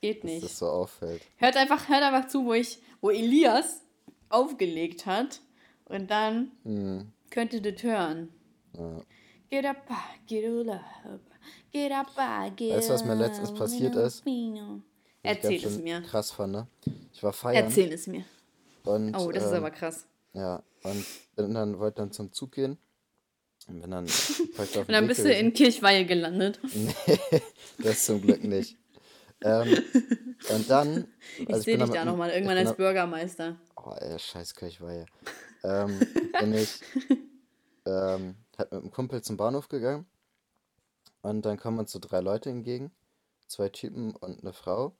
[0.02, 0.44] geht Dass nicht.
[0.44, 1.22] das so auffällt.
[1.38, 3.82] Hört einfach, hört einfach zu, wo ich, wo Elias
[4.30, 5.42] aufgelegt hat
[5.86, 8.30] und dann Hm, könnt ihr das hören.
[8.78, 9.02] ja.
[9.50, 9.88] Get up,
[10.28, 11.20] get up,
[11.72, 12.08] get up,
[12.56, 14.24] get Weißt du, was mir letztens passiert ist?
[14.26, 14.60] ich
[15.24, 16.02] Erzähl es mir.
[16.02, 16.68] krass fand, ne?
[17.14, 18.24] Ich war feiern Erzähl es mir.
[18.84, 20.06] und Oh, das ist ähm, aber krass.
[20.34, 22.78] ja, und bin dann, wollte dann zum Zug gehen
[23.68, 24.06] und bin dann
[24.58, 26.60] Und dann bist du in Kirchweihe gelandet.
[26.74, 27.42] Nee,
[27.80, 28.78] das zum Glück nicht.
[29.42, 29.78] Ähm,
[30.50, 31.08] und dann,
[31.40, 33.56] Ich also sehe bin dich da nochmal ich irgendwann als Bürgermeister.
[33.78, 35.06] oh, ey, scheiß Kirchweihe.
[35.64, 36.00] Ähm,
[36.40, 36.80] bin ich
[37.86, 40.06] ähm, halt mit einem Kumpel zum Bahnhof gegangen
[41.24, 42.92] und dann kommen uns so drei Leute entgegen,
[43.48, 44.94] zwei Typen und eine Frau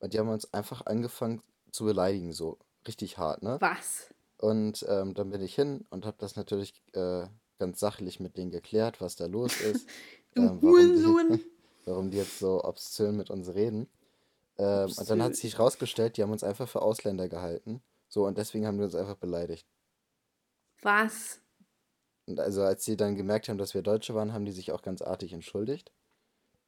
[0.00, 1.42] und die haben uns einfach angefangen
[1.72, 3.56] zu beleidigen, so richtig hart, ne?
[3.60, 4.14] Was?
[4.36, 7.26] Und ähm, dann bin ich hin und habe das natürlich äh,
[7.58, 9.88] ganz sachlich mit denen geklärt, was da los ist,
[10.36, 11.44] Du ähm, warum die,
[11.86, 13.88] warum die jetzt so obszön mit uns reden.
[14.58, 17.82] Ähm, und dann hat sich rausgestellt, die haben uns einfach für Ausländer gehalten.
[18.08, 19.66] So, und deswegen haben die uns einfach beleidigt.
[20.82, 21.40] Was?
[22.26, 24.82] Und also als sie dann gemerkt haben, dass wir Deutsche waren, haben die sich auch
[24.82, 25.92] ganz artig entschuldigt.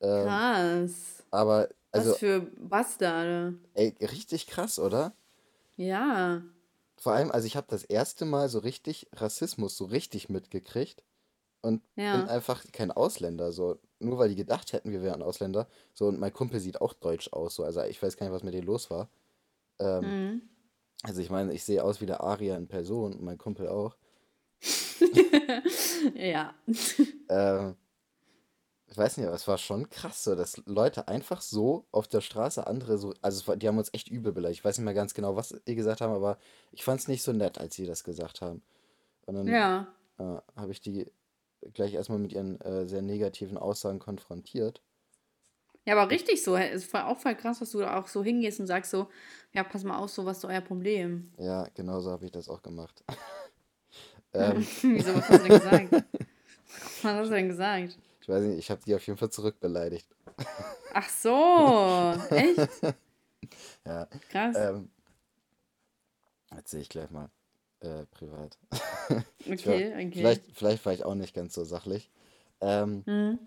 [0.01, 1.25] Ähm, Krass.
[1.31, 3.59] aber, also, Was für Bastarde.
[3.75, 5.15] ey, richtig krass, oder?
[5.77, 6.43] Ja.
[6.97, 11.03] Vor allem, also ich habe das erste Mal so richtig Rassismus so richtig mitgekriegt
[11.63, 12.27] und bin Ja.
[12.27, 15.69] einfach kein Ausländer, so nur weil die gedacht hätten, wir wären Ausländer.
[15.95, 18.45] So und mein Kumpel sieht auch deutsch aus, so also ich weiß gar nicht, was
[18.45, 19.11] mit denen los war.
[19.81, 20.43] Ähm, Mhm.
[21.05, 23.97] also ich meine, ich sehe aus wie der Aria in Person und mein Kumpel auch.
[26.15, 26.55] ja.
[27.29, 27.77] Ähm,
[28.91, 32.21] ich weiß nicht, aber es war schon krass so, dass Leute einfach so auf der
[32.23, 34.61] Straße andere so, also war, die haben uns echt übel beleidigt.
[34.61, 36.39] Ich weiß nicht mehr ganz genau, was die gesagt haben, aber
[36.73, 38.63] ich fand es nicht so nett, als sie das gesagt haben.
[39.27, 39.95] Und dann Ja.
[40.19, 41.13] äh, habe ich die
[41.75, 44.81] gleich erstmal mit ihren äh, sehr negativen Aussagen konfrontiert.
[45.85, 46.57] Ja, aber richtig so.
[46.57, 49.09] Es voll- auch voll krass, dass du da auch so hingehst und sagst so,
[49.53, 51.33] ja, pass mal auf, so was ist euer Problem.
[51.39, 53.05] Ja, genauso habe ich das auch gemacht.
[54.35, 55.93] ähm, Wieso, was hast du denn gesagt?
[57.03, 57.99] Was hast du denn gesagt?
[58.21, 60.07] ich weiß nicht, ich habe die auf jeden Fall zurückbeleidigt.
[60.95, 62.69] Ach so, echt?
[63.85, 64.57] Ja, Krass.
[64.57, 64.91] ähm,
[66.51, 67.31] erzähle ich gleich mal
[67.81, 68.59] äh, privat.
[69.45, 70.11] Ich war, Okay, okay.
[70.13, 72.11] vielleicht, vielleicht war ich auch nicht ganz so sachlich.
[72.61, 73.39] Ähm, Hm.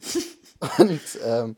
[0.80, 1.58] und, ähm,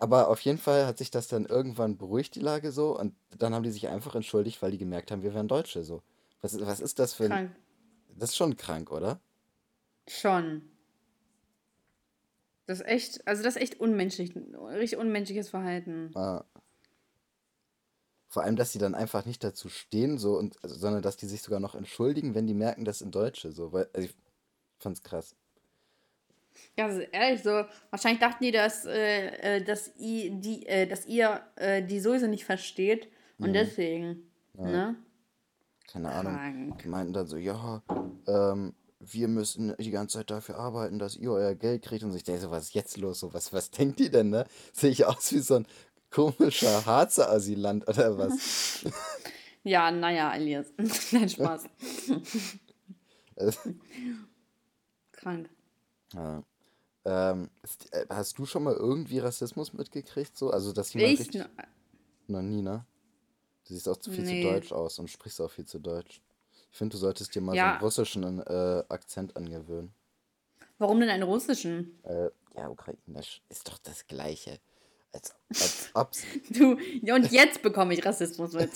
[0.00, 2.98] aber auf jeden Fall hat sich das dann irgendwann beruhigt, die Lage so.
[2.98, 6.02] Und dann haben die sich einfach entschuldigt, weil die gemerkt haben, wir wären Deutsche so.
[6.40, 7.30] Was, ist- was ist das für ein.
[7.30, 7.50] Krank.
[8.18, 9.20] Das ist schon krank, oder?
[10.08, 10.72] Schon.
[12.66, 16.14] Das ist echt, also das ist echt unmenschlich, richtig unmenschliches Verhalten.
[16.14, 16.44] Ah.
[18.30, 21.26] Vor allem, dass sie dann einfach nicht dazu stehen, so und also, sondern dass die
[21.26, 23.52] sich sogar noch entschuldigen, wenn die merken, das sind Deutsche.
[23.52, 24.14] So, weil, also ich
[24.80, 25.36] fand's krass.
[26.76, 31.06] Ja, also ehrlich, so, wahrscheinlich dachten die, dass, äh, äh, dass, i, die, äh, dass
[31.06, 33.08] ihr äh, die Soße nicht versteht
[33.40, 33.54] und Mhm.
[33.54, 34.80] deswegen, Ja.
[34.80, 34.96] ne?
[35.90, 36.76] Keine Ahnung.
[36.82, 37.82] Die meinten dann so, ja,
[38.26, 42.04] ähm, wir müssen die ganze Zeit dafür arbeiten, dass ihr euer Geld kriegt.
[42.04, 43.20] Und ich denke so, was ist jetzt los?
[43.20, 44.44] So, was, was denkt die denn, ne?
[44.72, 45.66] Sehe ich aus wie so ein
[46.10, 48.84] komischer Harzer Asylant oder was?
[49.64, 50.72] Ja, naja, Elias.
[51.12, 51.64] Nein, Spaß.
[55.12, 55.50] Krank.
[56.14, 56.42] ja.
[57.04, 57.50] Ähm,
[57.90, 60.38] äh, hast du schon mal irgendwie Rassismus mitgekriegt?
[60.38, 60.50] So?
[60.50, 61.20] Also, dass jemand Ich?
[61.20, 61.44] richtig.
[62.28, 62.86] Noch nie, ne?
[63.68, 64.40] Du siehst auch zu viel Nee.
[64.40, 66.22] zu deutsch aus und sprichst auch viel zu deutsch.
[66.72, 67.72] Ich finde, du solltest dir mal so Ja.
[67.72, 69.92] einen russischen äh, Akzent angewöhnen.
[70.78, 72.02] Warum denn einen russischen?
[72.04, 74.58] Äh, ja, ukrainisch ist doch das Gleiche.
[75.12, 76.78] Als, als ob's, Du,
[77.12, 78.70] und jetzt bekomme ich Rassismus mit.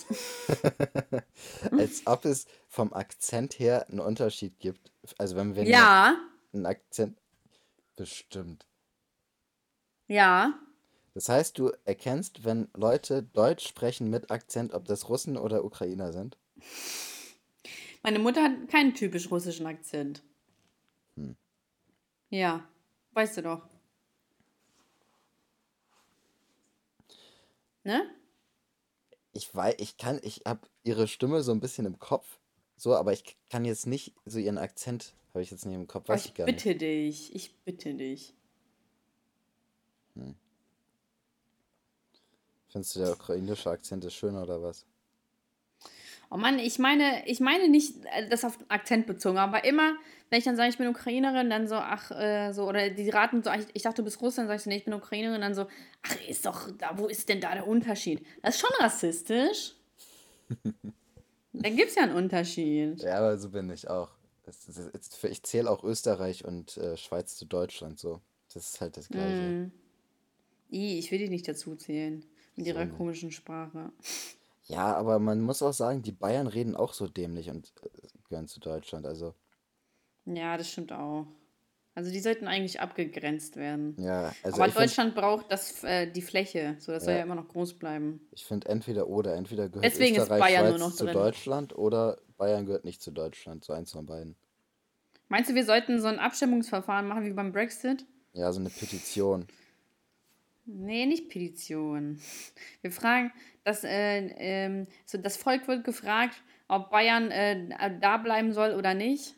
[1.73, 4.93] als ob es vom Akzent her einen Unterschied gibt.
[5.19, 6.17] Also wenn wir Ja,
[6.53, 7.19] einen Akzent.
[7.97, 8.67] Bestimmt.
[10.09, 10.59] ja.
[11.15, 16.13] Das heißt, du erkennst, wenn Leute Deutsch sprechen mit Akzent, ob das Russen oder Ukrainer
[16.13, 16.39] sind.
[18.03, 20.23] Meine Mutter hat keinen typisch russischen Akzent.
[21.17, 21.37] Hm.
[22.31, 22.67] Ja,
[23.13, 23.69] weißt du doch.
[27.85, 28.09] Ne?
[29.33, 32.39] Ich weiß, ich kann, ich habe ihre Stimme so ein bisschen im Kopf,
[32.77, 36.09] so, aber ich kann jetzt nicht, so ihren Akzent habe ich jetzt nicht im Kopf,
[36.09, 36.57] weiß ich ich gar nicht.
[36.65, 38.35] bitte dich, ich bitte dich.
[42.73, 44.87] Findest du der ukrainische Akzent ist schön oder was?
[46.31, 49.95] Oh Mann, ich meine, ich meine nicht äh, das auf Akzent bezogen, aber immer,
[50.31, 53.43] wenn ich dann sage, ich bin Ukrainerin, dann so, ach, äh, so, oder die raten
[53.43, 55.55] so, ich, ich dachte, du bist Russland, sag ich so, nee, ich bin Ukrainerin, dann
[55.55, 55.67] so,
[56.03, 58.25] ach, ist doch, da, wo ist denn da der Unterschied?
[58.41, 59.75] Das ist schon rassistisch.
[61.53, 63.03] dann gibt es ja einen Unterschied.
[63.03, 64.13] Ja, aber so bin ich auch.
[65.23, 68.23] Ich zähle auch Österreich und äh, Schweiz zu Deutschland so.
[68.55, 69.71] Das ist halt das Gleiche.
[69.71, 69.73] Mm.
[70.73, 72.25] I, ich will dich nicht dazu zählen.
[72.67, 72.95] Mit ihrer So.
[72.95, 73.93] komischen Sprache.
[74.65, 77.89] Ja, aber man muss auch sagen, die Bayern reden auch so dämlich und äh,
[78.29, 79.07] gehören zu Deutschland.
[79.07, 79.35] Also,
[80.25, 81.27] Ja, das stimmt auch.
[81.95, 83.97] Also die sollten eigentlich abgegrenzt werden.
[83.99, 87.19] ja, also Aber finde, Deutschland braucht das, äh, die Fläche, so das soll Ja.
[87.19, 88.27] ja immer noch groß bleiben.
[88.31, 89.35] ich find entweder oder.
[89.35, 91.13] Entweder gehört Deswegen ist Österreich, Bayern nur noch zu drin.
[91.15, 93.63] Deutschland oder Bayern gehört nicht zu Deutschland.
[93.65, 94.37] So eins von beiden.
[95.29, 98.07] Meinst du, wir sollten so ein Abstimmungsverfahren machen wie beim Brexit?
[98.33, 99.47] Ja, so eine Petition.
[100.65, 102.21] Nee, nicht Petition.
[102.83, 103.33] Wir fragen,
[103.65, 108.95] das, äh, ähm, so das Volk wird gefragt, ob Bayern äh, da bleiben soll oder
[108.95, 109.35] nicht.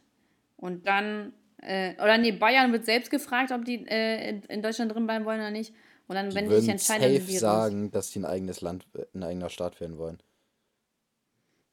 [0.56, 5.06] Und dann, äh, oder nee, Bayern wird selbst gefragt, ob die äh, in- Deutschland drin
[5.06, 5.74] bleiben wollen oder nicht.
[6.08, 8.86] Und dann, Die wenn die sich entscheiden, safe die sagen, dass sie ein eigenes Land,
[8.94, 10.22] äh, ein eigener Staat werden wollen.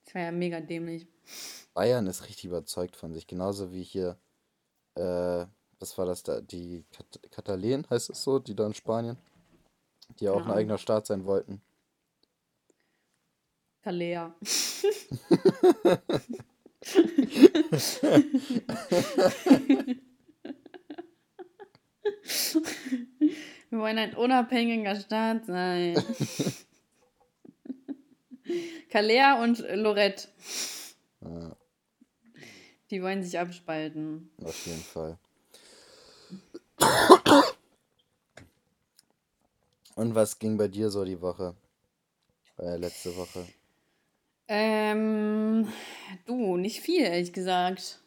[0.05, 1.07] Das wäre ja mega dämlich.
[1.73, 3.27] Bayern ist richtig überzeugt von sich.
[3.27, 4.17] Genauso wie hier,
[4.95, 5.45] äh,
[5.79, 6.41] was war das da?
[6.41, 9.17] Die Kat Katalen heißt es so, die da in Spanien,
[10.19, 11.61] die ja auch ein eigener Staat sein wollten.
[13.83, 14.35] Kalea.
[23.69, 25.95] Wir wollen ein unabhängiger Staat sein.
[28.89, 30.27] Kalea und Lorette.
[31.21, 31.55] Ja,
[32.89, 34.29] Die wollen sich abspalten.
[34.43, 35.17] auf jeden Fall.
[39.95, 41.55] Und was ging bei dir so die Woche?
[42.57, 43.45] Äh, letzte Woche.
[44.47, 45.67] Ähm,
[46.25, 47.99] du, nicht viel, ehrlich gesagt.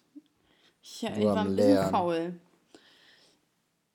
[0.82, 1.90] Ich, ich war ein bisschen Lernen.
[1.90, 2.40] faul.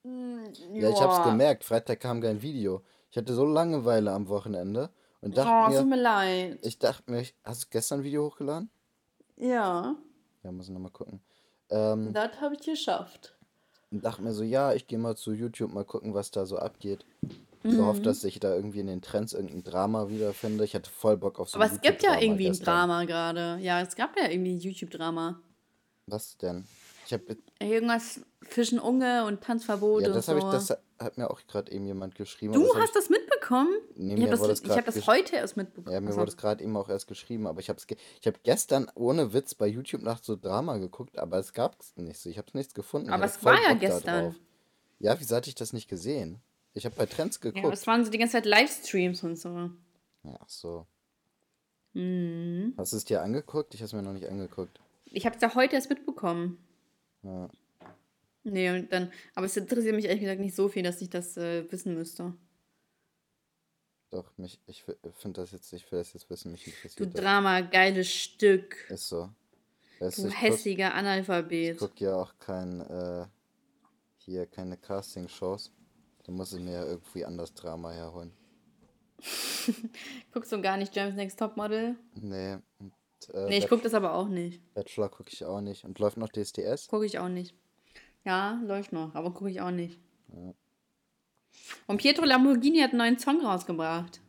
[0.03, 1.63] Hm, Ja, ich hab's gemerkt.
[1.63, 2.81] Freitag kam kein Video.
[3.11, 4.89] Ich hatte so Langeweile am Wochenende
[5.21, 6.59] und Oh, dachte tut mir, mir leid.
[6.65, 8.69] ich dachte mir, hast du gestern ein Video hochgeladen?
[9.37, 9.95] Ja,
[10.43, 11.21] Ja, muss ich nochmal gucken.
[11.69, 13.35] Ähm, das habe ich geschafft.
[13.91, 16.57] und dachte mir so, ja, ich gehe mal zu YouTube mal gucken, was da so
[16.57, 17.05] abgeht.
[17.63, 17.71] Mhm.
[17.77, 20.63] Gehofft, dass ich da irgendwie in den Trends irgendein Drama wiederfinde.
[20.63, 22.53] Ich hatte voll Bock auf so Aber es gibt ja irgendwie ein.
[22.53, 23.57] Drama gerade.
[23.61, 25.41] Ja, es gab ja irgendwie ein YouTube-Drama.
[26.07, 26.65] Was denn?
[27.05, 30.31] Ich habe Irgendwas Fischen Unge und Tanzverbot ja, und das so.
[30.31, 32.53] habe ich, das hat mir auch gerade eben jemand geschrieben.
[32.53, 33.69] du aber das hab hast das mitbekommen?
[33.95, 35.93] Nee, ich habe das, ich hab das heute erst mitbekommen.
[35.93, 38.27] ja, mir Also, wurde es gerade eben auch erst geschrieben, aber ich habe ge ich
[38.27, 42.19] habe gestern ohne Witz bei YouTube nach so Drama geguckt, aber es gab es nicht
[42.19, 42.29] so.
[42.29, 43.09] Ich habe nichts gefunden.
[43.09, 44.35] Aber es war ja gestern.
[44.99, 46.41] Ja, wieso hatte ich das nicht gesehen?
[46.73, 47.73] Ich habe bei Trends ja, geguckt.
[47.73, 49.49] es waren so die ganze Zeit Livestreams und so.
[50.23, 50.85] Ja, ach so.
[51.93, 52.73] Mhm.
[52.77, 53.73] Hast du es dir angeguckt?
[53.73, 54.79] Ich habe es mir noch nicht angeguckt.
[55.05, 56.57] Ich habe es ja heute erst mitbekommen.
[57.23, 57.49] Ja.
[58.43, 61.35] Nee, und dann, aber es interessiert mich ehrlich gesagt nicht so viel, dass ich das
[61.37, 62.33] äh, wissen müsste.
[64.11, 64.83] Doch, mich, ich
[65.17, 67.21] finde das jetzt, ich will das jetzt wissen, mich Du interessiert das.
[67.21, 68.89] Drama, geiles Stück.
[68.89, 69.29] Ist so.
[69.99, 71.77] Weißt Du du, ich guck, hässiger ich Analphabet.
[71.77, 73.25] guck ja auch kein, äh,
[74.17, 75.71] hier, keine Casting-Shows.
[76.25, 78.31] Da muss ich mir ja irgendwie anders Drama herholen.
[80.31, 81.95] Guckst du gar nicht James Next Topmodel?
[82.15, 82.57] Nee.
[82.79, 82.93] Und,
[83.33, 84.61] äh, Nee, ich guck das aber auch nicht.
[84.73, 85.83] Bachelor gucke ich auch nicht.
[85.83, 86.87] Und läuft noch DSDS?
[86.87, 87.55] Gucke ich auch nicht.
[88.25, 89.99] Ja, läuft noch, aber gucke ich auch nicht.
[91.87, 94.21] Und Pietro Lamborghini hat einen neuen Song rausgebracht.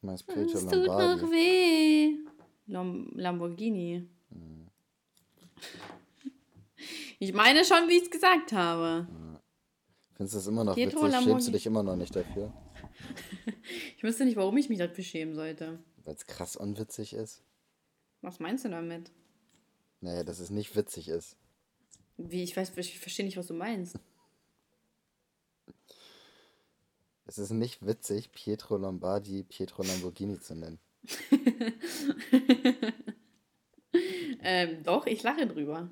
[0.00, 1.22] Meinst Pietro Es tut noch Lombardi?
[1.32, 2.14] weh.
[2.66, 4.08] Lam Lamborghini.
[7.18, 9.08] Ich meine schon, wie ich es gesagt habe.
[10.18, 11.00] Findest du das immer noch Pietro witzig?
[11.00, 11.46] Schämst Lamborghini.
[11.46, 12.52] du dich immer noch nicht dafür?
[13.96, 15.78] Ich wüsste nicht, warum ich mich dafür schämen sollte.
[16.04, 17.42] Weil es krass unwitzig ist?
[18.20, 19.10] Was meinst du damit?
[20.00, 21.36] Naja, dass es nicht witzig ist.
[22.16, 23.98] Wie, ich weiß, ich verstehe nicht, was du meinst.
[27.26, 30.78] Es ist nicht witzig, Pietro Lombardi Pietro Lamborghini zu nennen.
[34.40, 35.90] Ähm, doch, ich lache drüber.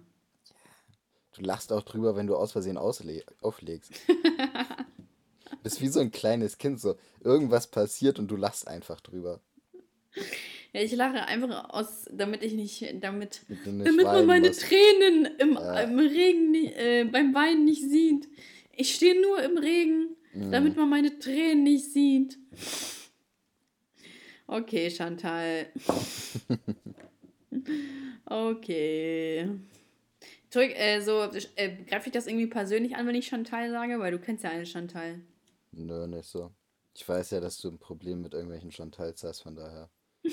[1.37, 3.93] Du lachst auch drüber, wenn du aus Versehen auflegst.
[5.63, 9.41] Bist wie so ein kleines Kind, so irgendwas passiert und du lachst einfach drüber.
[10.73, 14.63] Ja, ich lache einfach aus, damit ich nicht, damit, Damit du damit man meine musst.
[14.63, 15.81] Tränen im, Ja.
[15.81, 18.29] im Regen, äh, beim Weinen nicht sieht.
[18.73, 20.53] Ich stehe nur im Regen, Mhm.
[20.53, 22.39] damit man meine Tränen nicht sieht.
[24.47, 25.67] Okay, Chantal.
[28.29, 29.49] Okay.
[30.57, 31.21] Zurück, äh, so,
[31.57, 34.01] äh, greife ich das irgendwie persönlich an, wenn ich Chantal sage?
[34.01, 35.21] Weil du kennst ja eine Chantal.
[35.73, 36.51] Nö, nicht so.
[36.95, 39.91] Ich weiß ja, dass du ein Problem mit irgendwelchen Chantals hast, von daher.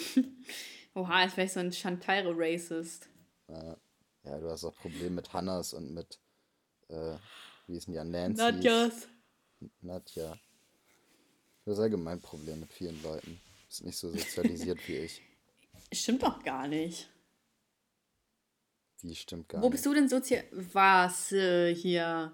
[0.95, 3.09] Oha, wäre ich so ein Chantal-Racist.
[3.49, 3.75] Ja.
[4.23, 6.21] ja, du hast auch Probleme mit Hannas und mit,
[6.87, 7.17] äh,
[7.67, 8.41] wie ist denn die, Nancy?
[8.41, 9.09] Nadjas.
[9.81, 10.37] Nadja.
[11.65, 13.41] Du hast allgemein Probleme mit vielen Leuten.
[13.67, 15.21] Ist nicht so sozialisiert wie ich.
[15.91, 17.09] Stimmt doch gar nicht.
[19.03, 19.71] Die stimmt gar Wo nicht.
[19.73, 20.43] bist du denn sozial...
[20.51, 22.33] Was äh, hier?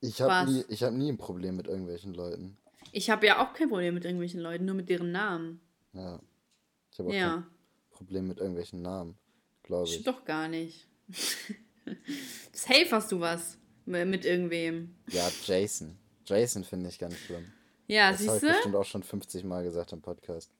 [0.00, 2.56] Ich habe nie, ich hab nie ein Problem mit irgendwelchen Leuten.
[2.92, 5.60] Ich habe ja auch kein Problem mit irgendwelchen Leuten, nur mit deren Namen.
[5.92, 6.20] Ja.
[6.92, 7.34] Ich habe auch Ja.
[7.34, 7.46] kein
[7.90, 9.16] Problem mit irgendwelchen Namen,
[9.62, 10.02] glaube ich.
[10.04, 10.86] Doch gar nicht.
[12.52, 14.94] Safe hast du was mit irgendwem.
[15.10, 15.96] Ja, Jason.
[16.26, 17.52] Jason finde ich ganz schlimm.
[17.86, 18.54] Ja, das habe siehst ich du?
[18.54, 20.50] bestimmt auch schon 50 Mal gesagt im Podcast.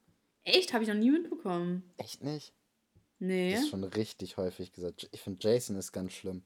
[0.44, 0.72] Echt?
[0.72, 1.82] Habe ich noch nie mitbekommen.
[1.96, 2.52] Echt nicht?
[3.18, 3.52] Nee.
[3.52, 5.08] Das ist schon richtig häufig gesagt.
[5.12, 6.42] Ich finde Jason ist ganz schlimm.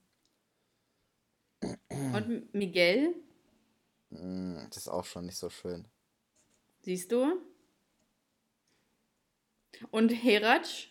[1.89, 3.15] Und Miguel?
[4.11, 5.87] Mm, Das ist auch schon nicht so schön.
[6.83, 7.41] Siehst du?
[9.91, 10.89] Und Heratsch?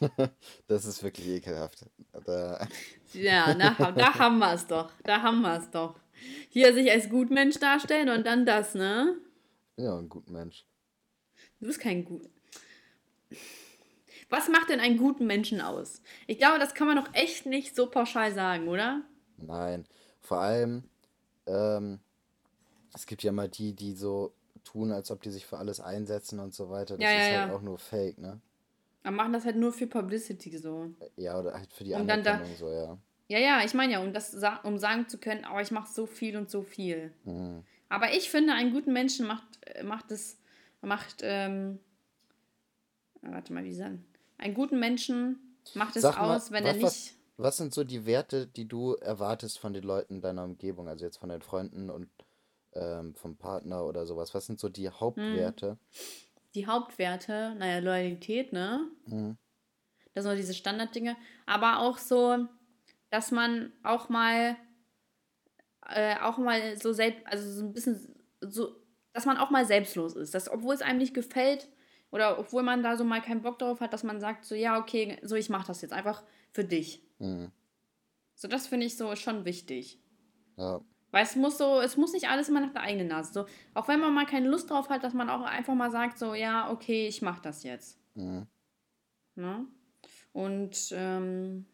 [0.66, 1.84] Das ist wirklich ekelhaft.
[2.24, 2.66] Da,
[3.12, 4.90] Ja, na, da haben wir es doch.
[5.04, 6.00] Da haben wir es doch.
[6.48, 9.16] Hier sich als Gutmensch darstellen und dann das, ne?
[9.76, 10.64] ja ein guter Mensch.
[11.60, 12.28] Du bist kein gut.
[14.32, 16.00] Was macht denn einen guten Menschen aus?
[16.26, 19.02] Ich glaube, das kann man doch echt nicht so pauschal sagen, oder?
[19.36, 19.84] Nein.
[20.20, 20.84] Vor allem,
[21.46, 22.00] ähm,
[22.94, 24.32] es gibt ja mal die, die so
[24.64, 26.96] tun, als ob die sich für alles einsetzen und so weiter.
[26.96, 27.54] Das Ja, ist ja, halt ja.
[27.54, 28.40] auch nur Fake, ne?
[29.02, 30.90] Aber machen das halt nur für Publicity so.
[31.16, 32.98] Ja, oder halt für die Und dann da- Anerkennung so, ja.
[33.28, 36.06] Ja, ja, ich meine ja, um das um sagen zu können, aber ich mache so
[36.06, 37.12] viel und so viel.
[37.24, 37.64] Mhm.
[37.90, 40.38] Aber ich finde, einen guten Menschen macht, äh, macht es,
[40.80, 41.80] macht, ähm,
[43.22, 44.06] äh, warte mal, wie sagen?
[44.38, 47.14] Einen guten Menschen macht es mal, aus, wenn er was, nicht.
[47.36, 51.04] was, was sind so die Werte, die du erwartest von den Leuten deiner Umgebung, also
[51.04, 52.08] jetzt von deinen Freunden und
[52.72, 54.34] ähm, vom Partner oder sowas?
[54.34, 55.78] Was sind so die Hauptwerte?
[56.54, 58.90] die Hauptwerte, naja, Loyalität, ne?
[59.06, 59.36] Mhm.
[60.14, 61.16] Das sind so diese Standarddinge.
[61.46, 62.46] Aber auch so,
[63.10, 64.56] dass man auch mal,
[65.88, 68.76] äh, auch mal so selbst, also so ein bisschen so,
[69.12, 70.34] dass man auch mal selbstlos ist.
[70.34, 71.68] Dass, obwohl es einem nicht gefällt
[72.12, 74.78] oder obwohl man da so mal keinen Bock drauf hat, dass man sagt, so, ja,
[74.78, 77.02] okay, so, ich mach das jetzt einfach für dich.
[77.18, 77.50] Mhm.
[78.34, 79.98] So, das finde ich so schon wichtig.
[80.56, 80.80] Ja.
[81.10, 83.32] Weil es muss so, es muss nicht alles immer nach der eigenen Nase.
[83.32, 86.18] So, auch wenn man mal keine Lust drauf hat, dass man auch einfach mal sagt,
[86.18, 87.98] so, ja, okay, ich mach das jetzt.
[88.14, 88.46] Mhm.
[89.34, 89.66] Ne?
[90.34, 91.64] Und ähm,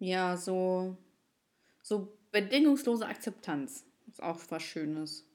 [0.00, 0.96] ja, so,
[1.82, 5.28] so bedingungslose Akzeptanz ist auch was Schönes.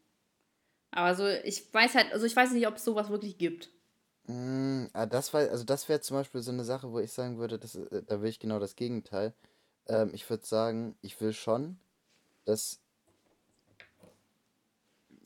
[0.91, 3.69] Aber so, ich weiß halt, also ich weiß nicht, ob es sowas wirklich gibt.
[4.27, 7.37] Mm, ah, das war, also das wäre zum Beispiel so eine Sache, wo ich sagen
[7.37, 9.33] würde, das, äh, da will ich genau das Gegenteil.
[9.87, 11.79] Ähm, ich würde sagen, ich will schon,
[12.45, 12.79] dass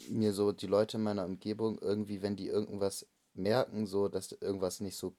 [0.10, 4.82] mir so die Leute in meiner Umgebung irgendwie, wenn die irgendwas merken, so, dass irgendwas
[4.82, 5.16] nicht so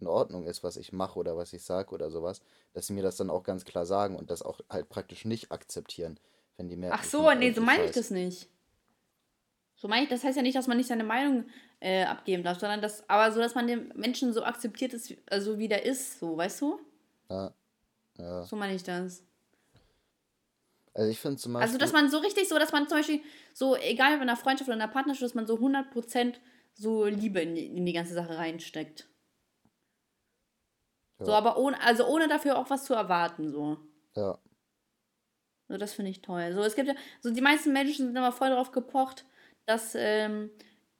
[0.00, 2.40] in Ordnung ist, was ich mache oder was ich sage oder sowas,
[2.72, 5.52] dass sie mir das dann auch ganz klar sagen und das auch halt praktisch nicht
[5.52, 6.18] akzeptieren,
[6.56, 8.48] wenn die merken, Ach so, nee, so meine ich das nicht.
[9.82, 11.44] So meine ich, das heißt ja nicht, dass man nicht seine Meinung
[11.80, 15.18] äh, abgeben darf, sondern das, aber so, dass man den Menschen so akzeptiert ist, wie-
[15.28, 16.78] also wie der ist, so, weißt du?
[17.28, 17.52] Ja,
[18.16, 18.44] ja.
[18.44, 19.24] So meine ich das.
[20.94, 21.66] Also ich finde zum Beispiel.
[21.66, 23.22] Also, dass man so richtig so, dass man zum Beispiel
[23.54, 26.40] so, egal ob in einer Freundschaft oder in einer Partnerschaft, dass man so 100%
[26.74, 29.08] so Liebe in die, in die ganze Sache reinsteckt.
[31.18, 31.38] So, Ja.
[31.38, 33.78] aber ohne, also ohne dafür auch was zu erwarten, so.
[34.14, 34.38] Ja,
[35.68, 36.52] So, das finde ich toll.
[36.52, 39.24] So, es gibt ja, so die meisten Menschen sind immer voll darauf gepocht,
[39.66, 40.50] dass ähm,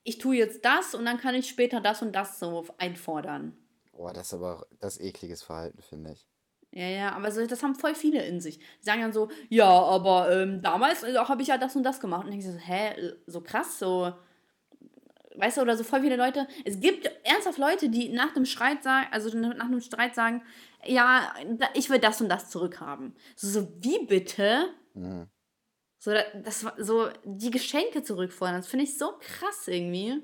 [0.05, 3.57] ich tue jetzt das und dann kann ich später das und das so einfordern.
[3.93, 6.27] boah, das ist aber das ist ekliges Verhalten, finde ich.
[6.75, 8.59] Ja, ja, aber so, das haben voll viele in sich.
[8.59, 12.01] Die sagen dann so, ja, aber ähm, damals äh, habe ich ja das und das
[12.01, 12.27] gemacht.
[12.27, 14.13] Und ich so, hä, so krass, so.
[15.37, 16.47] Weißt du, oder so voll viele Leute.
[16.65, 20.43] Es gibt ernsthaft Leute, die nach dem Streit sagen, also nach einem Streit sagen,
[20.85, 21.35] ja,
[21.75, 23.15] ich will das und das zurückhaben.
[23.37, 24.69] So, so wie bitte?
[24.95, 25.29] Mhm.
[26.03, 30.21] So, da- das war so, die Geschenke zurückfordern, das finde ich so krass irgendwie.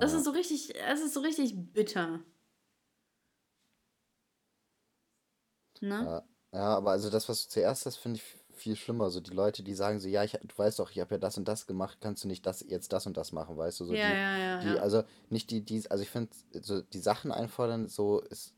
[0.00, 0.18] Das Ja.
[0.18, 2.18] ist so richtig, das ist so richtig bitter.
[5.80, 6.04] Ne?
[6.04, 8.24] Ja, ja, aber also das, was du zuerst hast, finde ich
[8.56, 9.10] viel schlimmer.
[9.10, 11.38] So die Leute, die sagen so, ja, ich, du weißt doch, ich habe ja das
[11.38, 13.84] und das gemacht, kannst du nicht das jetzt das und das machen, weißt du?
[13.84, 14.82] So Ja, die, ja, ja, die, ja.
[14.82, 16.30] also nicht die, die, also ich finde,
[16.62, 18.54] so die Sachen einfordern, so ist,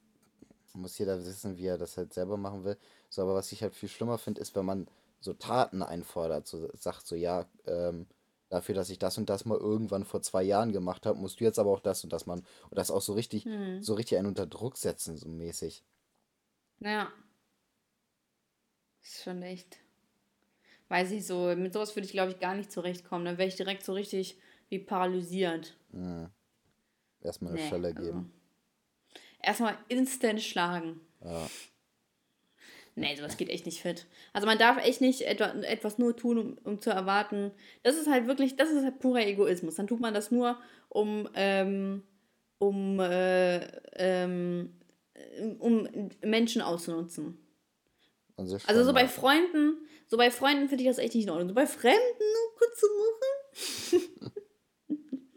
[0.75, 2.79] muss jeder wissen, wie er das halt selber machen will.
[3.11, 4.89] So, aber was ich halt viel schlimmer finde, ist, wenn man
[5.23, 8.07] so Taten einfordert, so sagt so, ja, ähm,
[8.49, 11.45] dafür, dass ich das und das mal irgendwann vor zwei Jahren gemacht habe, musst du
[11.45, 12.45] jetzt aber auch das und das machen.
[12.69, 13.83] Und das auch so richtig, Hm.
[13.83, 15.83] so richtig einen unter Druck setzen, so mäßig.
[16.81, 17.11] Ja.
[19.03, 19.79] Ist schon echt.
[20.89, 23.25] Weiß ich so, mit sowas würde ich glaube ich gar nicht zurechtkommen.
[23.25, 25.77] Dann wäre ich direkt so richtig wie paralysiert.
[25.91, 26.29] Mhm.
[27.21, 28.33] erstmal eine Nee, Schelle also- geben.
[29.41, 31.01] Erstmal instant schlagen.
[31.25, 31.49] Ja.
[32.95, 34.07] Nee, sowas geht echt nicht fit.
[34.33, 37.51] Also man darf echt nicht etwa, etwas nur tun, um, um zu erwarten.
[37.83, 39.77] Das ist halt wirklich, das ist halt purer Egoismus.
[39.77, 40.59] Dann tut man das nur,
[40.91, 42.03] um, ähm,
[42.59, 43.61] um, äh,
[43.95, 44.75] ähm,
[45.59, 45.89] um
[46.23, 47.39] Menschen auszunutzen.
[48.37, 49.09] Also schon, so bei.
[49.09, 51.49] Freunden, so bei Freunden finde ich das echt nicht in Ordnung.
[51.49, 52.87] So bei Fremden nur kurz zu
[53.91, 54.33] machen.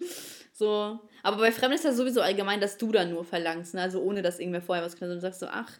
[0.54, 1.00] so.
[1.24, 3.74] Aber bei Fremden ist das sowieso allgemein, dass du dann nur verlangst.
[3.74, 3.82] Ne?
[3.82, 5.08] Also ohne, dass irgendwer vorher was kann.
[5.08, 5.72] Also du sagst so, ach,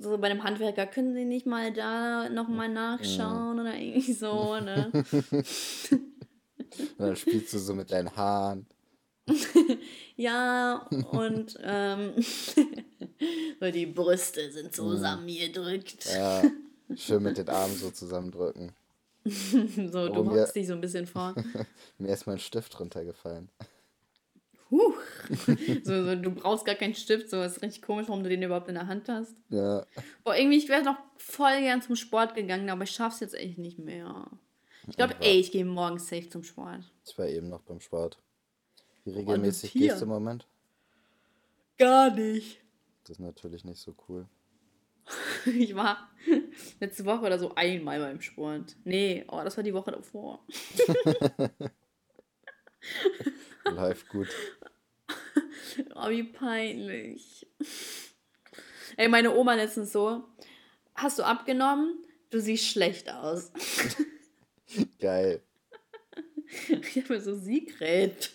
[0.00, 4.90] so bei einem Handwerker können sie nicht mal da nochmal nachschauen oder irgendwie so, ne?
[6.98, 8.66] Und dann spielst du so mit deinen Haaren.
[10.16, 12.14] ja, und ähm,
[13.60, 16.06] so die Brüste sind zusammengedrückt.
[16.06, 16.42] Ja,
[16.96, 18.72] schön mit den Armen so zusammendrücken.
[19.24, 21.34] So, du hockst dich so ein bisschen vor.
[21.98, 23.50] Mir ist mein Stift runtergefallen.
[24.70, 24.94] Huch.
[25.84, 28.68] So, so, du brauchst gar keinen Stift, so ist richtig komisch, warum du den überhaupt
[28.68, 29.34] in der Hand hast.
[29.48, 29.86] Ja,
[30.24, 33.58] Boah, irgendwie, ich wäre noch voll gern zum Sport gegangen, aber ich schaff's jetzt echt
[33.58, 34.26] nicht mehr.
[34.88, 36.80] Ich glaube, ey, ich gehe morgen safe zum Sport.
[37.06, 38.18] ich war eben noch beim Sport.
[39.04, 40.46] Wie regelmäßig gehst du im Moment?
[41.78, 42.60] Gar nicht.
[43.04, 44.26] Das ist natürlich nicht so cool.
[45.46, 46.10] Ich war
[46.80, 48.76] letzte Woche oder so einmal beim Sport.
[48.84, 50.44] Nee, oh, das war die Woche davor.
[53.64, 54.28] Läuft gut.
[55.94, 57.46] Oh, wie peinlich.
[58.96, 60.24] Ey, meine Oma letztens so,
[60.94, 61.98] hast du abgenommen?
[62.30, 63.52] Du siehst schlecht aus.
[65.00, 65.42] Geil.
[66.68, 68.30] Ich habe mir so Sigrid.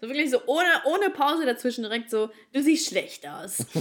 [0.00, 3.64] So wirklich so ohne, ohne Pause dazwischen direkt so, du siehst schlecht aus.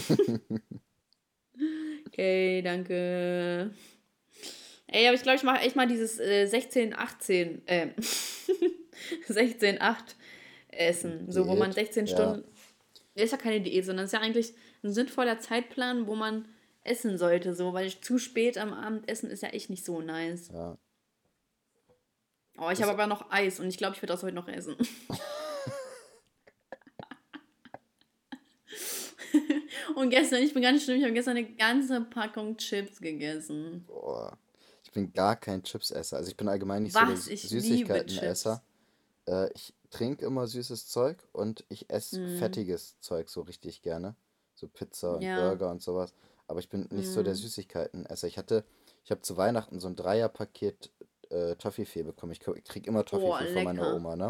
[2.07, 3.71] Okay, danke.
[4.87, 7.89] Ey, aber ich glaube, ich mache echt mal dieses äh, 16, 18, äh,
[9.27, 10.15] 16, 8
[10.69, 11.31] Essen.
[11.31, 12.13] So, wo man Diät, 16 ja.
[12.13, 12.43] Stunden.
[13.15, 14.53] Das ist ja keine Diät, sondern es ist ja eigentlich
[14.83, 16.47] ein sinnvoller Zeitplan, wo man
[16.83, 20.49] essen sollte, so, weil zu spät am Abend essen ist ja echt nicht so nice.
[20.53, 20.77] Ja.
[22.57, 24.75] Oh, ich habe aber noch Eis und ich glaube, ich werde das heute noch essen.
[29.95, 33.83] und gestern, ich bin ganz schlimm, ich habe gestern eine ganze Packung Chips gegessen.
[33.85, 34.35] Boah.
[34.83, 36.17] Ich bin gar kein Chipsesser.
[36.17, 37.25] Also ich bin allgemein nicht Was?
[37.25, 38.63] so der liebe Süßigkeitenesser.
[39.27, 42.37] Äh, ich trinke immer süßes Zeug und ich esse Mm.
[42.39, 44.15] fettiges Zeug so richtig gerne.
[44.55, 45.35] So Pizza und Ja.
[45.35, 46.13] Burger und sowas.
[46.47, 47.37] Aber ich bin nicht so der Mm.
[47.37, 48.27] Süßigkeitenesser.
[48.27, 48.63] Ich hatte,
[49.03, 50.91] ich habe zu Weihnachten so ein Dreierpaket
[51.29, 52.31] äh, Toffifee bekommen.
[52.31, 53.93] Ich, ko- ich krieg immer Toffifee von meiner.
[53.95, 54.27] Oma, ne?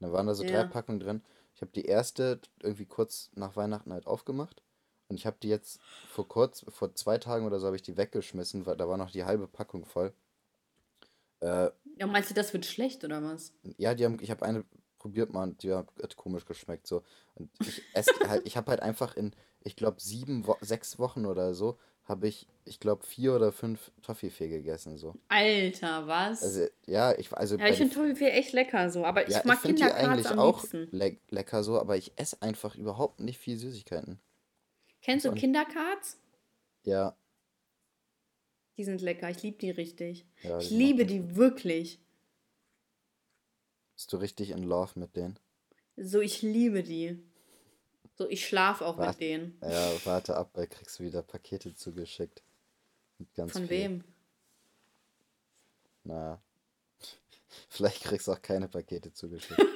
[0.00, 0.64] Und da waren da so drei Ja.
[0.64, 1.22] Packungen drin.
[1.54, 4.62] Ich habe die erste irgendwie kurz nach Weihnachten halt aufgemacht.
[5.08, 7.96] Und ich habe die jetzt vor kurz, vor zwei Tagen oder so habe ich die
[7.96, 10.12] weggeschmissen, weil da war noch die halbe Packung voll.
[11.40, 13.52] Äh, Ja, meinst du, das wird schlecht oder was?
[13.76, 14.64] ja, die haben, ich habe eine
[15.02, 17.02] probiert mal und die hat komisch geschmeckt so.
[17.34, 19.32] Und ich esse halt, ich habe halt einfach in,
[19.62, 23.90] ich glaube sieben, Wo sechs Wochen oder so, habe ich, ich glaube vier oder fünf
[24.02, 25.14] Toffifee gegessen so.
[25.28, 26.42] Alter, was?
[26.42, 29.56] Also ja, ich also ja, ich finde Toffifee echt lecker so, aber ich ja, mag
[29.56, 30.88] ich finde die Kinderkarts eigentlich am auch liebsten.
[30.96, 34.20] le lecker so, aber ich esse einfach überhaupt nicht viel Süßigkeiten.
[35.00, 36.18] Kennst du Und- Kinderkarts?
[36.84, 37.16] Ja,
[38.76, 40.26] Die sind lecker, ich liebe die richtig.
[40.42, 40.58] ja.
[40.58, 42.00] Ich liebe die wirklich.
[43.94, 45.38] Bist du richtig in Love mit denen?
[45.96, 47.22] So, ich liebe die.
[48.16, 49.08] So, ich schlafe auch Was?
[49.08, 49.58] mit denen.
[49.62, 52.42] Ja, warte ab, weil kriegst du wieder Pakete zugeschickt.
[53.36, 53.68] Von viel.
[53.68, 54.04] wem?
[56.04, 56.42] Na.
[57.68, 59.60] Vielleicht kriegst du auch keine Pakete zugeschickt.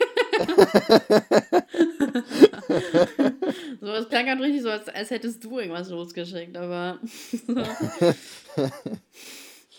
[3.80, 6.98] So, das klang gerade richtig so, als, als hättest du irgendwas losgeschickt, aber.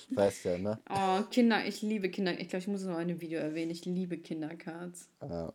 [0.10, 0.80] weißt ja, ne?
[0.90, 2.40] oh, Kinder, ich liebe Kinder.
[2.40, 3.72] Ich glaube, ich muss es noch in einem Video erwähnen.
[3.72, 5.10] Ich liebe Kindercards.
[5.22, 5.54] Ja.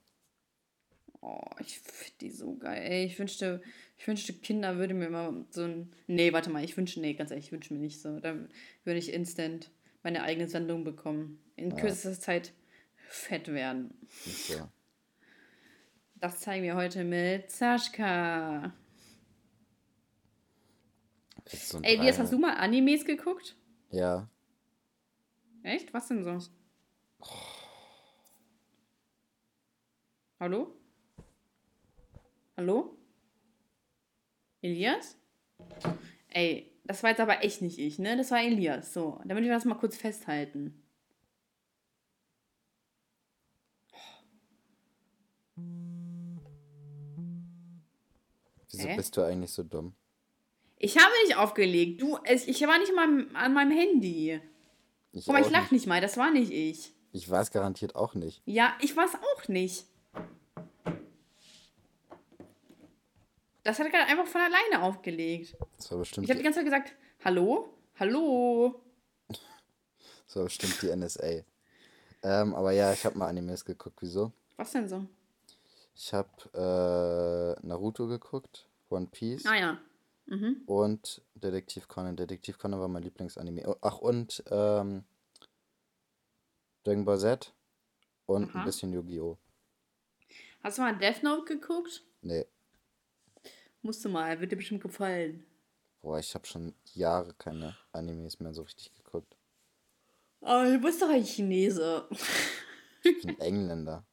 [1.20, 2.82] Oh, ich finde die so geil.
[2.82, 3.62] Ey, ich wünschte,
[3.96, 5.92] ich wünschte, Kinder würde mir mal so ein.
[6.09, 8.18] Nee, warte mal, ich wünsche, nee, ganz ehrlich, ich wünsche mir nicht so.
[8.18, 8.48] Dann
[8.84, 9.70] würde ich instant
[10.03, 11.38] meine eigene Sendung bekommen.
[11.57, 11.76] In Ja.
[11.76, 12.53] kürzester Zeit
[13.09, 13.94] fett werden.
[14.11, 14.68] So.
[16.16, 18.72] Das zeigen wir heute mit Sascha.
[21.46, 22.18] So Ey, Dreier.
[22.18, 23.57] hast du mal Animes geguckt?
[23.90, 24.28] Ja.
[25.63, 25.95] Echt?
[25.95, 26.39] Was denn so?
[30.41, 30.75] Hallo?
[32.57, 32.99] Hallo?
[34.61, 35.17] Elias?
[36.29, 38.17] Ey, das war jetzt aber echt nicht ich, ne?
[38.17, 38.93] Das war Elias.
[38.93, 40.83] So, damit wir das mal kurz festhalten.
[48.71, 48.97] Wieso Hä?
[48.97, 49.95] bist du eigentlich so dumm?
[50.77, 52.03] Ich habe nicht aufgelegt.
[52.03, 54.41] Du, ich war nicht mal an meinem Handy.
[55.13, 55.73] Ich, Guck mal, ich lach nicht.
[55.73, 56.01] nicht mal.
[56.01, 56.93] Das war nicht ich.
[57.13, 58.43] ich weiß garantiert auch nicht.
[58.47, 59.85] Ja, ich war es auch nicht.
[63.63, 65.57] Das hat er gerade einfach von alleine aufgelegt.
[65.77, 66.93] Das war bestimmt, Ich habe die ganze Zeit gesagt,
[67.25, 67.69] hallo?
[68.01, 68.83] Hallo?
[69.29, 71.45] das war bestimmt die NSA.
[72.25, 73.99] Ähm, aber ja, ich habe mal Animes geguckt.
[74.01, 74.33] Wieso?
[74.57, 75.05] Was denn so?
[75.95, 76.29] Ich habe
[77.63, 79.79] äh, Naruto geguckt, One Piece Ah ja.
[80.27, 80.62] Mhm.
[80.66, 82.16] und Detektiv Conan.
[82.16, 83.66] Detektiv Conan war mein Lieblingsanime.
[83.68, 85.05] Oh, Ach, und ähm,
[86.85, 87.53] Dragon Ball Z
[88.27, 88.61] und Aha.
[88.61, 89.37] ein bisschen Yu-Gi-Oh!
[90.62, 92.05] Hast du mal Death Note geguckt?
[92.23, 92.47] Nee,
[93.83, 95.45] Musst du mal, wird dir bestimmt gefallen.
[96.03, 99.37] boah, ich habe schon Jahre keine Animes mehr so richtig geguckt.
[100.41, 102.09] Oh, du bist doch ein Chinese.
[103.05, 104.05] Ich bin Engländer.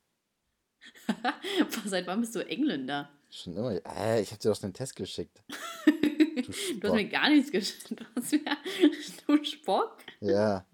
[1.85, 3.09] Seit wann bist du Engländer?
[3.29, 3.79] Schon immer.
[3.97, 5.41] Äh, ich habe dir doch den Test geschickt.
[6.39, 7.91] Du Du hast mir gar nichts geschickt.
[7.91, 8.41] Du hast mir...
[9.27, 9.97] Du Spock?
[10.19, 10.65] Ja.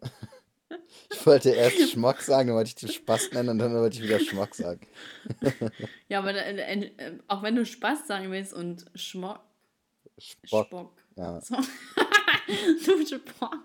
[1.11, 4.03] Ich wollte erst Schmock sagen, dann wollte ich den Spaß nennen und dann wollte ich
[4.03, 4.87] wieder Schmock sagen.
[6.07, 9.39] Ja, aber äh, äh, äh, auch wenn du Spaß sagen willst und Schmock...
[10.17, 10.67] Spock.
[10.67, 10.93] Spock.
[11.15, 11.41] Ja.
[11.41, 11.57] So.
[12.85, 13.63] du Spock.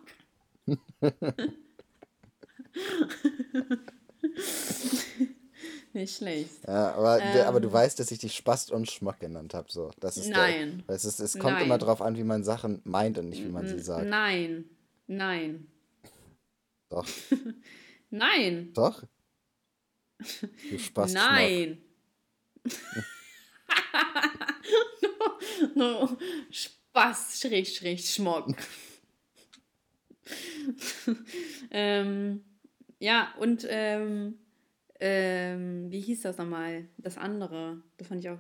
[5.93, 6.51] Nicht schlecht.
[6.67, 7.75] Ja, aber, der, aber du Ähm.
[7.75, 9.71] weißt, dass ich dich Spast und Schmock genannt habe.
[9.71, 9.91] So.
[9.99, 10.85] Das ist Nein.
[10.87, 11.65] Der, es, ist, es kommt Nein.
[11.65, 14.07] immer drauf an, wie man Sachen meint und nicht, wie man sie sagt.
[14.07, 14.67] Nein.
[15.09, 15.67] Nein.
[16.91, 17.07] Doch.
[18.11, 18.73] Nein.
[18.73, 19.03] Doch?
[20.71, 21.15] Du Spast.
[21.15, 21.83] Nein.
[25.75, 26.19] no, no,
[26.51, 28.55] Spaß, schräg, schräg, Schmock.
[31.71, 32.45] ähm,
[32.99, 34.39] ja, und ähm,
[35.01, 36.87] ähm, wie hieß das nochmal?
[36.99, 37.83] Das andere.
[37.97, 38.39] Das fand ich auch.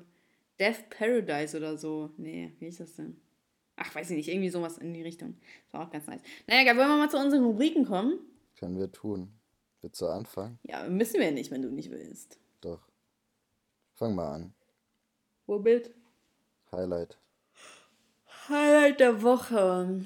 [0.58, 2.11] Death Paradise oder so.
[2.18, 3.16] Nee, wie hieß das denn?
[3.76, 5.36] Ach, weiß ich nicht, irgendwie sowas in die Richtung.
[5.64, 6.20] Das war auch ganz nice.
[6.46, 8.18] Naja, egal, wollen wir mal zu unseren Rubriken kommen?
[8.58, 9.32] Können wir tun.
[9.80, 10.58] Willst du anfangen?
[10.64, 12.38] Ja, müssen wir nicht, wenn du nicht willst.
[12.61, 12.86] Doch.
[13.94, 14.54] Fang mal an.
[15.46, 15.94] Womit?
[16.70, 17.16] Highlight.
[18.48, 20.04] Highlight der Woche.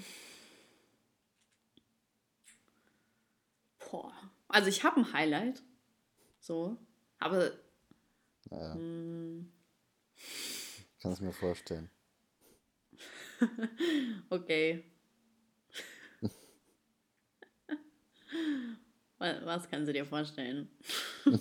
[3.90, 4.12] Boah.
[4.46, 5.62] Also ich habe ein Highlight.
[6.44, 6.76] So.
[7.20, 7.52] Aber
[8.50, 9.46] Naja, mh,
[10.16, 11.88] ich kann es mir vorstellen.
[14.28, 14.84] okay.
[19.18, 20.68] Wa- Was kannst du dir vorstellen?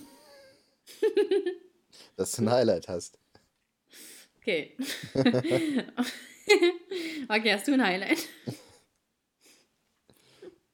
[2.16, 3.18] Dass du ein Highlight hast.
[4.38, 4.74] Okay.
[7.28, 8.26] okay, hast du ein Highlight?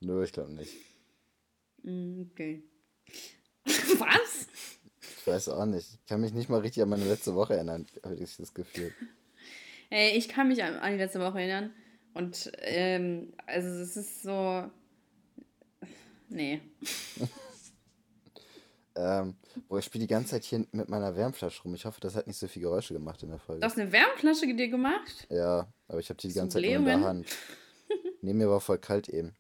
[0.01, 0.73] Nö, ich glaube nicht.
[1.83, 2.63] Mm, Okay.
[3.65, 4.47] Was?
[5.19, 5.89] Ich weiß auch nicht.
[5.95, 8.95] Ich kann mich nicht mal richtig an meine letzte Woche erinnern, habe ich das Gefühl.
[9.91, 11.73] Ey, ich kann mich an, die letzte Woche erinnern.
[12.15, 14.71] Und, ähm, also es ist so.
[16.29, 16.61] Nee.
[18.97, 19.37] Ähm,
[19.69, 21.75] boah, ich spiele die ganze Zeit hier mit meiner Wärmflasche rum.
[21.75, 23.61] Ich hoffe, das hat nicht so viel Geräusche gemacht in der Folge.
[23.61, 25.27] Du hast eine Wärmflasche dir gemacht?
[25.31, 27.01] Ja, aber ich habe die die ganze Zeit in der?
[27.01, 27.27] Hand.
[28.23, 29.35] Nee, mir war voll kalt eben.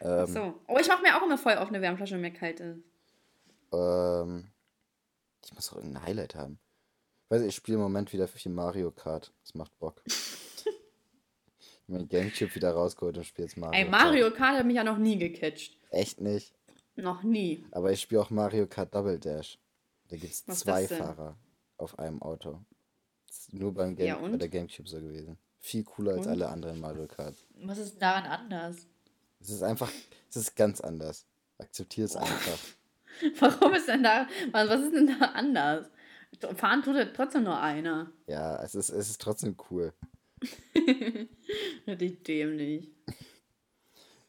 [0.00, 0.54] Ähm, so.
[0.68, 2.78] Oh, ich mache mir auch immer voll auf eine Wärmflasche, wenn mir kalt ist.
[3.78, 4.50] Ähm,
[5.44, 6.58] ich muss auch irgendein Highlight haben.
[7.24, 9.32] Ich weiß nicht, ich spiele im Moment wieder viel Mario Kart.
[9.42, 10.02] Das macht Bock.
[10.06, 14.84] ich mein Gamecube wieder rausgeholt und spiele jetzt Mario Ey, Mario Kart hat mich ja
[14.84, 15.78] noch nie gecatcht.
[15.90, 16.54] Echt nicht.
[16.96, 17.64] Noch nie.
[17.72, 19.58] Aber ich spiele auch Mario Kart Double Dash.
[20.08, 20.86] Da gibt es zwei?
[20.86, 21.36] Fahrer
[21.76, 22.60] auf einem Auto.
[23.26, 25.38] Das ist nur beim Game Ja, bei der Gamecube so gewesen.
[25.58, 26.32] Viel cooler als Und?
[26.32, 27.34] alle anderen Mario Kart.
[27.62, 28.86] Was ist daran anders?
[29.40, 29.90] Es ist einfach,
[30.30, 31.26] es ist ganz anders.
[31.58, 32.58] Akzeptier es einfach.
[33.38, 34.26] Warum ist denn da.
[34.50, 35.90] Was, ist denn da anders?
[36.56, 38.12] Fahren tut trotzdem nur einer.
[38.26, 39.92] Ja, es ist, es ist trotzdem cool.
[41.86, 42.90] Richtig dämlich.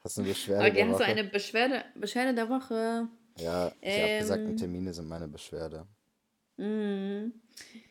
[0.04, 1.04] Hast du eine Beschwerde Okay, der hast Woche?
[1.04, 3.08] du eine Beschwerde, Beschwerde der Woche?
[3.38, 4.58] Ja, die abgesagten Ähm.
[4.58, 5.88] Termine sind meine Beschwerde.
[6.58, 7.34] Mhm.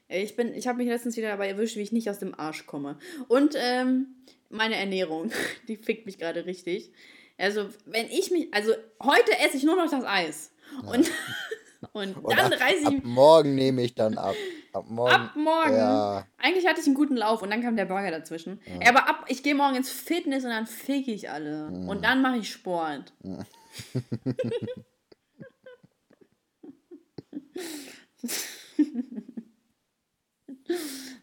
[0.09, 2.67] Ich bin, ich habe mich letztens wieder dabei erwischt, wie ich nicht aus dem Arsch
[2.67, 2.99] komme.
[3.29, 4.15] Und ähm,
[4.49, 5.33] meine Ernährung,
[5.69, 6.93] die fickt mich gerade richtig.
[7.37, 8.73] Also, wenn ich mich, also
[9.03, 10.53] heute esse ich nur noch das Eis.
[10.83, 11.11] Und,
[11.93, 14.35] und Und dann ab, reiße ab ich morgen nehme ich dann ab.
[14.73, 15.13] Ab morgen.
[15.13, 15.77] ab morgen.
[15.77, 18.61] Ja, Eigentlich hatte ich einen guten Lauf und dann kam der Burger dazwischen.
[18.65, 21.69] Ey, Aber ab, ich gehe morgen ins Fitness und dann fick ich alle.
[21.69, 23.13] Und dann mache ich Sport.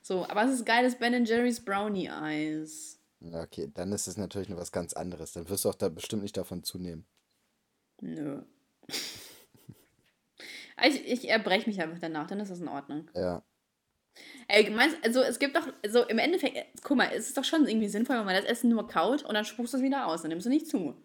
[0.02, 3.00] so, aber es ist geiles Ben Jerry's Brownie Eis.
[3.20, 5.34] Ja, okay, dann ist es natürlich noch was ganz anderes.
[5.34, 7.06] Dann wirst du auch da bestimmt nicht davon zunehmen.
[8.02, 8.42] Nö.
[10.88, 13.10] ich, ich erbreche mich einfach danach, dann ist das in Ordnung.
[13.16, 13.44] Ja,
[14.48, 17.46] Ey, meinst, also es gibt doch, so im Endeffekt, äh, guck mal, es ist doch
[17.46, 20.08] schon irgendwie sinnvoll, wenn man das Essen nur kaut und dann spuckst du es wieder
[20.08, 20.96] aus, dann nimmst du nicht zu.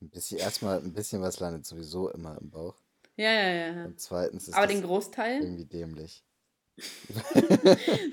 [0.00, 2.74] ein bisschen, erstmal ein bisschen was landet sowieso immer im Bauch.
[3.16, 3.84] Ja, ja, ja.
[3.84, 5.42] Und zweitens ist Aber den Großteil?
[5.42, 6.24] irgendwie dämlich.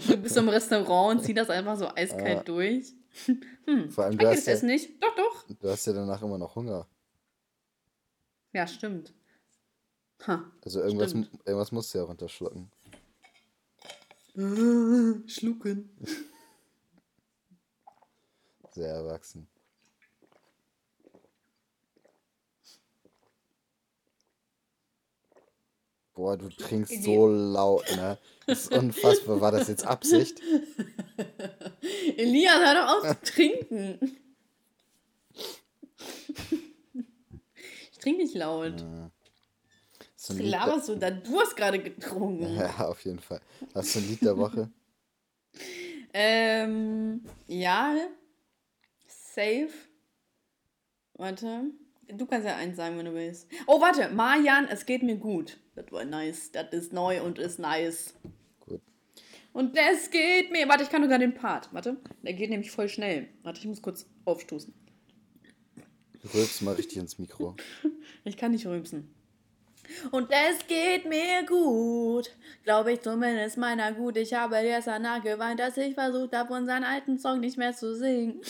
[0.08, 2.44] Du bist im Restaurant und ziehst das einfach so eiskalt Ah.
[2.44, 2.94] durch.
[3.66, 3.90] Hm.
[3.90, 5.02] Vor allem, du hast, das ja, Essen nicht?
[5.04, 5.46] Doch, doch.
[5.48, 6.88] du hast ja danach immer noch Hunger.
[8.54, 9.14] Ja, stimmt.
[10.28, 10.52] Ha.
[10.64, 11.30] Also irgendwas, Stimmt.
[11.46, 12.72] irgendwas musst du ja runterschlucken.
[15.28, 15.90] Schlucken.
[18.72, 19.48] Sehr erwachsen.
[26.14, 28.18] Boah, du trinkst so laut, ne?
[28.46, 29.40] Das ist unfassbar.
[29.40, 30.42] War das jetzt Absicht?
[32.18, 34.18] Elias, hör doch auf zu trinken.
[38.00, 38.80] Ich trinke nicht laut.
[40.16, 41.12] So Was laberst du da?
[41.12, 42.56] Du hast gerade getrunken.
[42.56, 43.42] ja, auf jeden Fall.
[43.76, 44.70] Hast du ein Lied der Woche?
[46.12, 47.96] Ähm, ja.
[49.06, 49.70] Safe.
[51.14, 51.66] Warte.
[52.08, 53.48] Du kannst ja eins sagen, wenn du willst.
[53.68, 54.10] Oh, warte.
[54.10, 55.60] Marjan, es geht mir gut.
[55.76, 56.52] Das war nice.
[56.52, 58.16] Das ist neu und ist nice.
[58.62, 58.82] Gut.
[59.54, 60.68] Und das geht mir.
[60.68, 61.72] Warte, ich kann sogar den Part.
[61.74, 61.98] Warte.
[62.24, 63.30] Der geht nämlich voll schnell.
[63.44, 64.74] Warte, ich muss kurz aufstoßen.
[66.22, 67.56] Du rülpst mal richtig ins Mikro.
[68.24, 69.14] Ich kann nicht rülpsen.
[70.12, 72.30] Und es geht mir gut,
[72.64, 74.18] glaube ich zumindest meiner gut.
[74.18, 78.42] Ich habe gestern nachgeweint, dass ich versucht habe, unseren alten Song nicht mehr zu singen.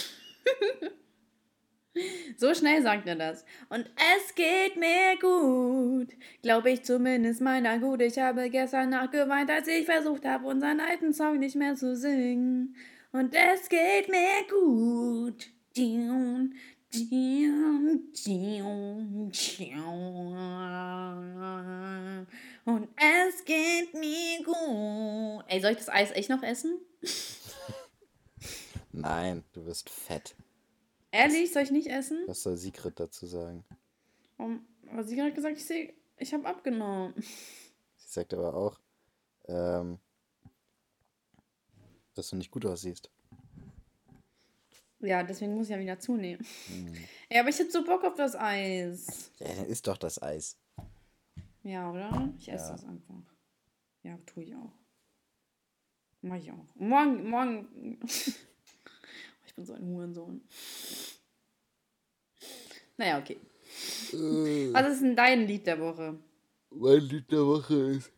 [2.38, 3.45] so schnell sagt er das.
[3.70, 6.10] Und es geht mir gut,
[6.41, 8.01] glaube ich zumindest meiner gut.
[8.01, 12.76] Ich habe gestern nachgeweint, als ich versucht habe, unseren alten Song nicht mehr zu singen.
[13.12, 15.47] Und es geht mir gut.
[16.92, 18.18] Und
[22.96, 25.46] es geht mir gut.
[25.48, 26.80] Ey, soll ich das Eis echt noch essen?
[28.92, 30.36] Nein, du wirst fett.
[31.12, 32.24] Ehrlich, soll ich nicht essen?
[32.26, 33.64] Was soll Sigrid dazu sagen?
[34.38, 37.14] Um, aber sie hat gesagt, ich, seh, ich habe abgenommen.
[37.18, 38.80] Sie sagt aber auch,
[39.48, 40.00] ähm,
[42.16, 43.12] dass du nicht gut aussiehst.
[45.02, 46.45] Ja, deswegen muss ich ja wieder zunehmen.
[47.30, 49.32] Ja, aber ich hätte so Bock auf das Eis.
[49.39, 50.58] Ja, dann isst doch das Eis.
[51.64, 52.34] Ja, oder?
[52.38, 52.72] Ich esse Ja.
[52.74, 53.22] das einfach.
[54.04, 54.74] Ja, tue ich auch.
[56.22, 56.76] Mach ich auch.
[56.76, 58.00] Morgen, morgen.
[58.04, 60.41] ich bin so ein Hurensohn.
[62.97, 63.39] Naja, okay.
[64.74, 66.20] Was ist denn dein Lied der Woche?
[66.72, 68.12] Mein Lied der Woche ist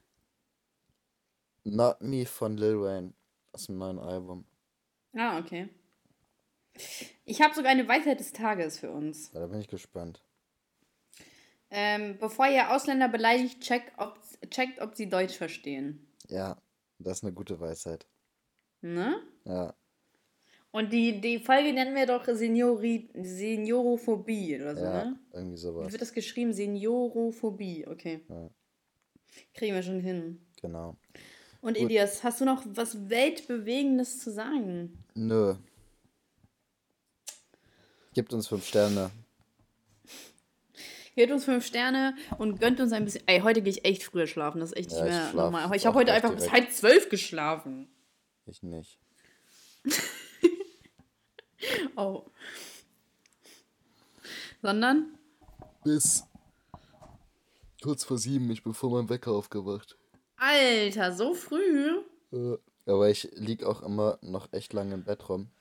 [1.64, 3.14] Not Me von Lil Wayne
[3.52, 4.46] aus dem neuen Album.
[5.14, 5.70] Ah, okay.
[7.26, 9.32] Ich habe sogar eine Weisheit des Tages für uns.
[9.34, 10.24] Ja, da bin ich gespannt.
[11.70, 14.20] Ähm, bevor ihr Ausländer beleidigt, checkt ob,
[14.50, 16.06] checkt, ob sie Deutsch verstehen.
[16.28, 16.62] Ja,
[17.00, 18.08] das ist eine gute Weisheit.
[18.82, 19.22] Ne?
[19.46, 19.74] Ja,
[20.72, 25.20] Und die, die Folge nennen wir doch Seniori, Seniorophobie oder so, ja, ne?
[25.34, 25.92] irgendwie Wie sowas.
[25.92, 26.52] wird das geschrieben?
[26.54, 28.26] Seniorophobie, okay.
[28.28, 28.50] Ja.
[29.54, 30.46] Kriegen wir schon hin.
[30.62, 30.98] Genau.
[31.62, 31.86] Und Gut.
[31.86, 35.06] Elias, hast du noch was Weltbewegendes zu sagen?
[35.14, 35.56] Nö.
[38.14, 39.12] Gibt uns fünf Sterne.
[41.16, 43.24] Gebt uns fünf Sterne und gönnt uns ein bisschen.
[43.28, 44.60] Ey, heute gehe ich echt früher schlafen.
[44.60, 45.76] Das ist echt Ja, nicht ich mehr schlaf normal.
[45.76, 46.54] Ich habe heute einfach bis direkt.
[46.66, 47.88] halb zwölf geschlafen.
[48.46, 48.98] Ich nicht.
[51.96, 52.26] Oh.
[54.64, 55.16] Sondern?
[55.84, 56.24] Bis
[57.84, 59.96] kurz vor sieben, ich bin vor meinem Wecker aufgewacht.
[60.38, 62.00] Alter, so früh?
[62.32, 62.58] Äh,
[62.88, 65.52] aber ich lieg auch immer noch echt lange im Bett rum.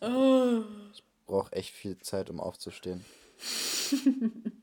[0.00, 0.62] Oh.
[1.26, 3.04] Brauch echt viel Zeit, um aufzustehen.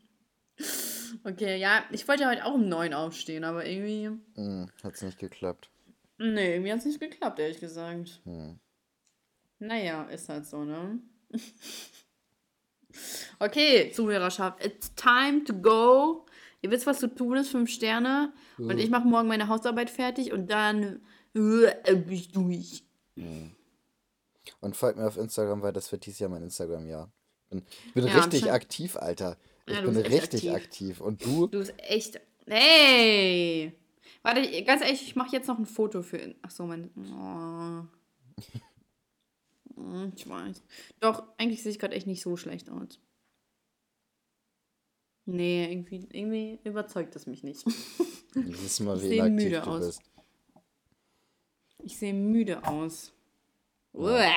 [1.24, 4.10] Okay, ja, ich wollte ja heute auch um neun aufstehen, aber irgendwie.
[4.36, 5.70] Hm, hat's nicht geklappt.
[6.18, 8.22] Nee, irgendwie hat es nicht geklappt, ehrlich gesagt.
[8.24, 8.60] Hm.
[9.60, 11.00] Naja, ist halt so, ne?
[13.40, 16.26] okay, Zuhörerschaft, it's time to go.
[16.62, 18.34] Ihr wisst, was zu tun ist, fünf Sterne.
[18.58, 21.02] Und ich mache morgen meine Hausarbeit fertig und dann
[21.34, 22.84] äh, bin ich durch.
[24.60, 27.12] Und folgt mir auf Instagram, weil das wird dieses Jahr mein Instagram-Jahr.
[27.50, 29.38] Bin, ich bin Ja, richtig aktiv, Alter.
[29.66, 30.54] Ich Ja, bin richtig aktiv.
[31.00, 31.02] aktiv.
[31.02, 31.48] Und du?
[31.48, 32.20] Du bist echt.
[32.48, 33.74] Hey!
[34.22, 36.36] Warte, ich- ganz ehrlich, ich mache jetzt noch ein Foto für.
[36.42, 36.90] Ach so, mein.
[36.98, 37.84] Oh.
[39.76, 40.64] Hm, Ich weiß.
[41.00, 43.00] Doch, eigentlich sehe ich gerade echt nicht so schlecht aus.
[45.26, 47.64] Nee, irgendwie, irgendwie überzeugt es mich nicht.
[48.34, 49.86] Siehst du mal, Ich wie seh inaktiv müde du aus.
[49.86, 50.02] bist.
[51.84, 53.14] Ich sehe müde aus.
[53.94, 54.34] Uah,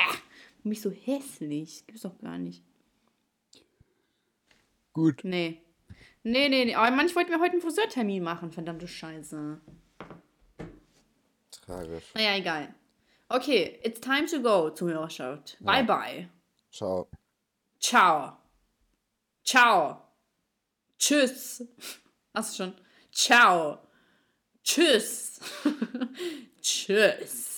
[0.62, 1.86] mich so hässlich.
[1.86, 2.64] Gibt's doch gar nicht.
[4.92, 5.20] Gut.
[5.24, 5.62] Nee.
[6.22, 6.74] Nee, nee, nee.
[6.74, 8.52] Aber Mann, ich wollte mir heute einen Friseurtermin machen.
[8.52, 9.60] Verdammte Scheiße.
[11.50, 12.04] Tragisch.
[12.14, 12.74] Naja, egal.
[13.28, 15.56] Okay, it's time to go, Zuhörerschaft.
[15.60, 16.28] Bye, bye.
[16.70, 17.08] Ciao.
[17.80, 18.36] Ciao.
[19.42, 20.02] Ciao.
[20.98, 21.66] Tschüss.
[22.34, 22.74] Hast du schon?
[23.10, 23.78] Ciao.
[24.62, 25.40] Tschüss.
[26.60, 27.51] Tschüss.